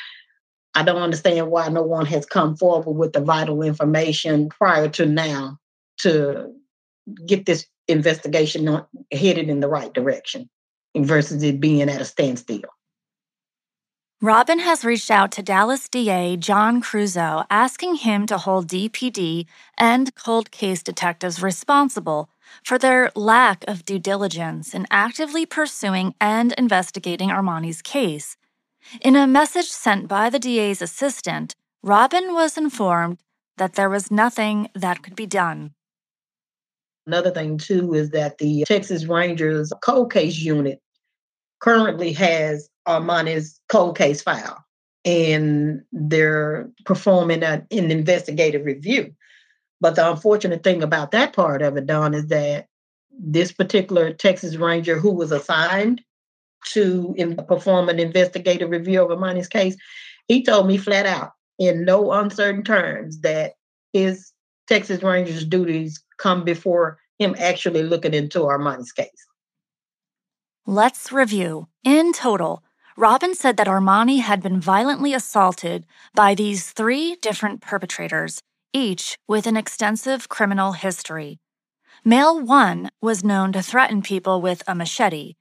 I 0.73 0.83
don't 0.83 1.01
understand 1.01 1.51
why 1.51 1.67
no 1.69 1.83
one 1.83 2.05
has 2.05 2.25
come 2.25 2.55
forward 2.55 2.93
with 2.93 3.13
the 3.13 3.21
vital 3.21 3.61
information 3.61 4.49
prior 4.49 4.87
to 4.89 5.05
now 5.05 5.57
to 5.99 6.53
get 7.25 7.45
this 7.45 7.65
investigation 7.91 8.81
headed 9.11 9.49
in 9.49 9.59
the 9.59 9.67
right 9.67 9.93
direction 9.93 10.49
versus 10.95 11.43
it 11.43 11.59
being 11.59 11.81
at 11.81 12.01
a 12.01 12.05
standstill. 12.05 12.69
Robin 14.23 14.59
has 14.59 14.85
reached 14.85 15.09
out 15.09 15.31
to 15.31 15.41
Dallas 15.41 15.89
DA 15.89 16.37
John 16.37 16.79
Creuzot 16.79 17.47
asking 17.49 17.95
him 17.95 18.27
to 18.27 18.37
hold 18.37 18.67
DPD 18.67 19.47
and 19.79 20.13
cold 20.13 20.51
case 20.51 20.83
detectives 20.83 21.41
responsible 21.41 22.29
for 22.63 22.77
their 22.77 23.11
lack 23.15 23.63
of 23.67 23.83
due 23.83 23.97
diligence 23.97 24.75
in 24.75 24.85
actively 24.91 25.47
pursuing 25.47 26.13
and 26.21 26.53
investigating 26.53 27.29
Armani's 27.29 27.81
case. 27.81 28.37
In 29.01 29.15
a 29.15 29.25
message 29.25 29.69
sent 29.69 30.07
by 30.07 30.29
the 30.29 30.37
DA's 30.39 30.83
assistant, 30.83 31.55
Robin 31.81 32.31
was 32.31 32.59
informed 32.59 33.17
that 33.57 33.73
there 33.73 33.89
was 33.89 34.11
nothing 34.11 34.69
that 34.75 35.01
could 35.01 35.15
be 35.15 35.25
done. 35.25 35.73
Another 37.07 37.31
thing, 37.31 37.57
too, 37.57 37.93
is 37.93 38.11
that 38.11 38.37
the 38.37 38.63
Texas 38.67 39.05
Rangers 39.05 39.73
cold 39.83 40.11
case 40.11 40.37
unit 40.37 40.79
currently 41.59 42.13
has 42.13 42.69
Armani's 42.87 43.59
cold 43.69 43.97
case 43.97 44.21
file, 44.21 44.63
and 45.05 45.81
they're 45.91 46.69
performing 46.85 47.43
a, 47.43 47.65
an 47.71 47.91
investigative 47.91 48.65
review. 48.65 49.13
But 49.79 49.95
the 49.95 50.09
unfortunate 50.09 50.63
thing 50.63 50.83
about 50.83 51.11
that 51.11 51.33
part 51.33 51.61
of 51.61 51.75
it, 51.75 51.87
Dawn, 51.87 52.13
is 52.13 52.27
that 52.27 52.67
this 53.19 53.51
particular 53.51 54.13
Texas 54.13 54.55
Ranger 54.55 54.97
who 54.97 55.11
was 55.11 55.31
assigned 55.31 56.01
to 56.67 57.15
in, 57.17 57.35
perform 57.35 57.89
an 57.89 57.99
investigative 57.99 58.69
review 58.69 59.03
of 59.03 59.09
Armani's 59.09 59.47
case, 59.47 59.75
he 60.27 60.43
told 60.43 60.67
me 60.67 60.77
flat 60.77 61.05
out 61.05 61.31
in 61.57 61.83
no 61.83 62.11
uncertain 62.11 62.63
terms 62.63 63.21
that 63.21 63.53
his 63.93 64.31
Texas 64.71 65.03
Rangers 65.03 65.43
duties 65.43 66.01
come 66.17 66.45
before 66.45 66.97
him 67.19 67.35
actually 67.37 67.83
looking 67.83 68.13
into 68.13 68.39
Armani's 68.39 68.93
case. 68.93 69.27
Let's 70.65 71.11
review. 71.11 71.67
In 71.83 72.13
total, 72.13 72.63
Robin 72.95 73.35
said 73.35 73.57
that 73.57 73.67
Armani 73.67 74.21
had 74.21 74.41
been 74.41 74.61
violently 74.61 75.13
assaulted 75.13 75.85
by 76.15 76.35
these 76.35 76.71
three 76.71 77.17
different 77.21 77.59
perpetrators 77.59 78.41
each 78.71 79.17
with 79.27 79.45
an 79.45 79.57
extensive 79.57 80.29
criminal 80.29 80.71
history. 80.71 81.41
Male 82.05 82.39
1 82.39 82.91
was 83.01 83.25
known 83.25 83.51
to 83.51 83.61
threaten 83.61 84.01
people 84.01 84.41
with 84.41 84.63
a 84.67 84.73
machete. 84.73 85.33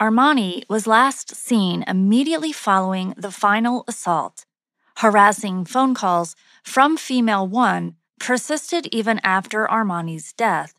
Armani 0.00 0.64
was 0.68 0.88
last 0.88 1.36
seen 1.36 1.84
immediately 1.86 2.50
following 2.50 3.14
the 3.16 3.30
final 3.30 3.84
assault. 3.86 4.46
Harassing 4.96 5.64
phone 5.64 5.94
calls 5.94 6.34
from 6.64 6.96
female 6.96 7.46
1 7.46 7.94
persisted 8.18 8.86
even 8.92 9.20
after 9.22 9.66
Armani's 9.66 10.32
death. 10.32 10.74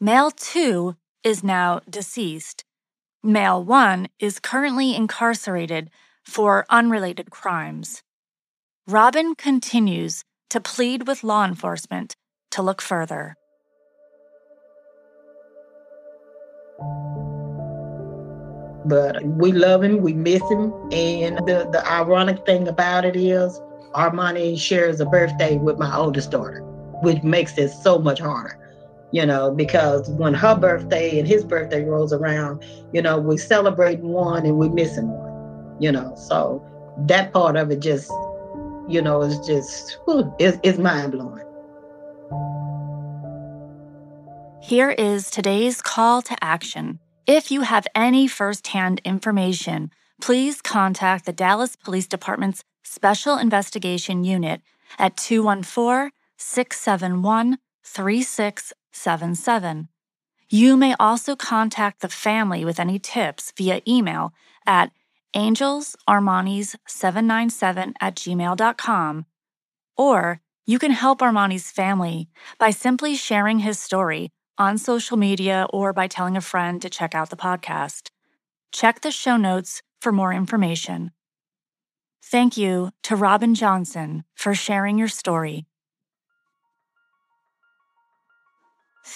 Male 0.00 0.30
2 0.30 0.96
is 1.24 1.42
now 1.42 1.80
deceased. 1.88 2.64
Male 3.22 3.62
1 3.62 4.08
is 4.18 4.38
currently 4.38 4.94
incarcerated 4.94 5.90
for 6.24 6.64
unrelated 6.70 7.30
crimes. 7.30 8.02
Robin 8.86 9.34
continues 9.34 10.24
to 10.50 10.60
plead 10.60 11.06
with 11.06 11.24
law 11.24 11.44
enforcement 11.44 12.16
to 12.50 12.62
look 12.62 12.80
further. 12.80 13.34
But 18.84 19.22
we 19.24 19.52
love 19.52 19.82
him, 19.82 20.00
we 20.00 20.14
miss 20.14 20.42
him, 20.50 20.72
and 20.92 21.36
the, 21.38 21.68
the 21.70 21.82
ironic 21.90 22.46
thing 22.46 22.68
about 22.68 23.04
it 23.04 23.16
is 23.16 23.60
Armani 23.94 24.58
shares 24.58 25.00
a 25.00 25.06
birthday 25.06 25.56
with 25.58 25.78
my 25.78 25.94
oldest 25.94 26.30
daughter, 26.30 26.62
which 27.02 27.22
makes 27.22 27.56
it 27.58 27.70
so 27.70 27.98
much 27.98 28.20
harder, 28.20 28.58
you 29.12 29.24
know, 29.24 29.52
because 29.52 30.08
when 30.10 30.34
her 30.34 30.56
birthday 30.56 31.18
and 31.18 31.26
his 31.26 31.44
birthday 31.44 31.84
rolls 31.84 32.12
around, 32.12 32.64
you 32.92 33.02
know, 33.02 33.18
we 33.18 33.36
celebrate 33.36 34.00
one 34.00 34.44
and 34.44 34.58
we're 34.58 34.70
missing 34.70 35.08
one, 35.08 35.76
you 35.80 35.92
know. 35.92 36.14
So 36.16 36.64
that 37.06 37.32
part 37.32 37.56
of 37.56 37.70
it 37.70 37.80
just 37.80 38.10
you 38.88 39.02
know, 39.02 39.22
it's 39.22 39.46
just, 39.46 39.98
it's, 40.38 40.58
it's 40.62 40.78
mind 40.78 41.12
blowing. 41.12 41.44
Here 44.62 44.90
is 44.90 45.30
today's 45.30 45.82
call 45.82 46.22
to 46.22 46.36
action. 46.42 46.98
If 47.26 47.50
you 47.50 47.60
have 47.60 47.86
any 47.94 48.26
firsthand 48.26 49.00
information, 49.04 49.90
please 50.20 50.62
contact 50.62 51.26
the 51.26 51.32
Dallas 51.32 51.76
Police 51.76 52.06
Department's 52.06 52.64
Special 52.82 53.36
Investigation 53.36 54.24
Unit 54.24 54.62
at 54.98 55.16
214 55.18 56.10
671 56.38 57.58
3677. 57.84 59.88
You 60.50 60.76
may 60.76 60.94
also 60.98 61.36
contact 61.36 62.00
the 62.00 62.08
family 62.08 62.64
with 62.64 62.80
any 62.80 62.98
tips 62.98 63.52
via 63.56 63.80
email 63.86 64.32
at 64.66 64.90
angelsarmanis797 65.36 67.92
at 68.00 68.16
gmail.com. 68.16 69.26
Or 69.96 70.40
you 70.66 70.78
can 70.78 70.92
help 70.92 71.20
Armani's 71.20 71.70
family 71.70 72.28
by 72.58 72.70
simply 72.70 73.14
sharing 73.14 73.58
his 73.58 73.78
story 73.78 74.30
on 74.56 74.78
social 74.78 75.16
media 75.16 75.66
or 75.70 75.92
by 75.92 76.06
telling 76.06 76.36
a 76.36 76.40
friend 76.40 76.80
to 76.82 76.90
check 76.90 77.14
out 77.14 77.30
the 77.30 77.36
podcast. 77.36 78.10
Check 78.72 79.00
the 79.00 79.10
show 79.10 79.36
notes 79.36 79.82
for 80.00 80.12
more 80.12 80.32
information. 80.32 81.12
Thank 82.22 82.56
you 82.56 82.90
to 83.04 83.16
Robin 83.16 83.54
Johnson 83.54 84.24
for 84.34 84.54
sharing 84.54 84.98
your 84.98 85.08
story. 85.08 85.66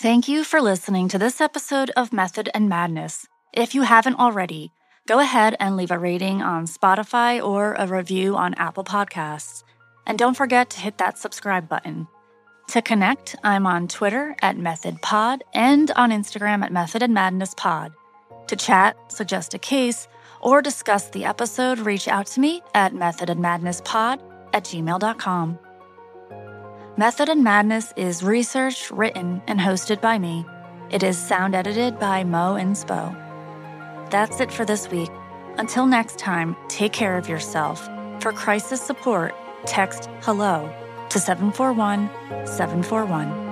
Thank 0.00 0.26
you 0.26 0.42
for 0.42 0.60
listening 0.60 1.08
to 1.08 1.18
this 1.18 1.40
episode 1.40 1.90
of 1.90 2.14
Method 2.14 2.48
and 2.54 2.66
Madness. 2.68 3.28
If 3.52 3.74
you 3.74 3.82
haven't 3.82 4.18
already, 4.18 4.72
go 5.06 5.20
ahead 5.20 5.54
and 5.60 5.76
leave 5.76 5.90
a 5.90 5.98
rating 5.98 6.40
on 6.40 6.66
Spotify 6.66 7.44
or 7.44 7.74
a 7.74 7.86
review 7.86 8.34
on 8.34 8.54
Apple 8.54 8.84
Podcasts. 8.84 9.62
And 10.06 10.18
don't 10.18 10.36
forget 10.36 10.70
to 10.70 10.80
hit 10.80 10.96
that 10.98 11.18
subscribe 11.18 11.68
button. 11.68 12.08
To 12.70 12.80
connect, 12.82 13.36
I'm 13.44 13.66
on 13.66 13.86
Twitter 13.86 14.34
at 14.40 14.56
MethodPod 14.56 15.42
and 15.52 15.90
on 15.92 16.10
Instagram 16.10 16.64
at 16.64 16.72
Method 16.72 17.02
and 17.02 17.12
Madness 17.12 17.54
Pod. 17.54 17.92
To 18.48 18.56
chat, 18.56 18.96
suggest 19.12 19.54
a 19.54 19.58
case, 19.58 20.08
or 20.40 20.62
discuss 20.62 21.10
the 21.10 21.26
episode, 21.26 21.78
reach 21.78 22.08
out 22.08 22.26
to 22.28 22.40
me 22.40 22.62
at 22.74 22.94
methodandmadnesspod 22.94 24.20
at 24.54 24.64
gmail.com. 24.64 25.58
Method 26.98 27.30
and 27.30 27.42
Madness 27.42 27.94
is 27.96 28.22
researched, 28.22 28.90
written, 28.90 29.40
and 29.46 29.58
hosted 29.58 30.02
by 30.02 30.18
me. 30.18 30.44
It 30.90 31.02
is 31.02 31.16
sound 31.16 31.54
edited 31.54 31.98
by 31.98 32.22
Mo 32.22 32.56
and 32.56 32.76
Spo. 32.76 33.16
that's 34.10 34.40
it 34.40 34.52
for 34.52 34.66
this 34.66 34.90
week. 34.90 35.10
Until 35.56 35.86
next 35.86 36.18
time, 36.18 36.54
take 36.68 36.92
care 36.92 37.16
of 37.16 37.30
yourself. 37.30 37.88
For 38.20 38.30
crisis 38.30 38.82
support, 38.82 39.34
text 39.64 40.10
HELLO 40.20 40.70
to 41.08 41.18
741 41.18 42.10
741. 42.46 43.51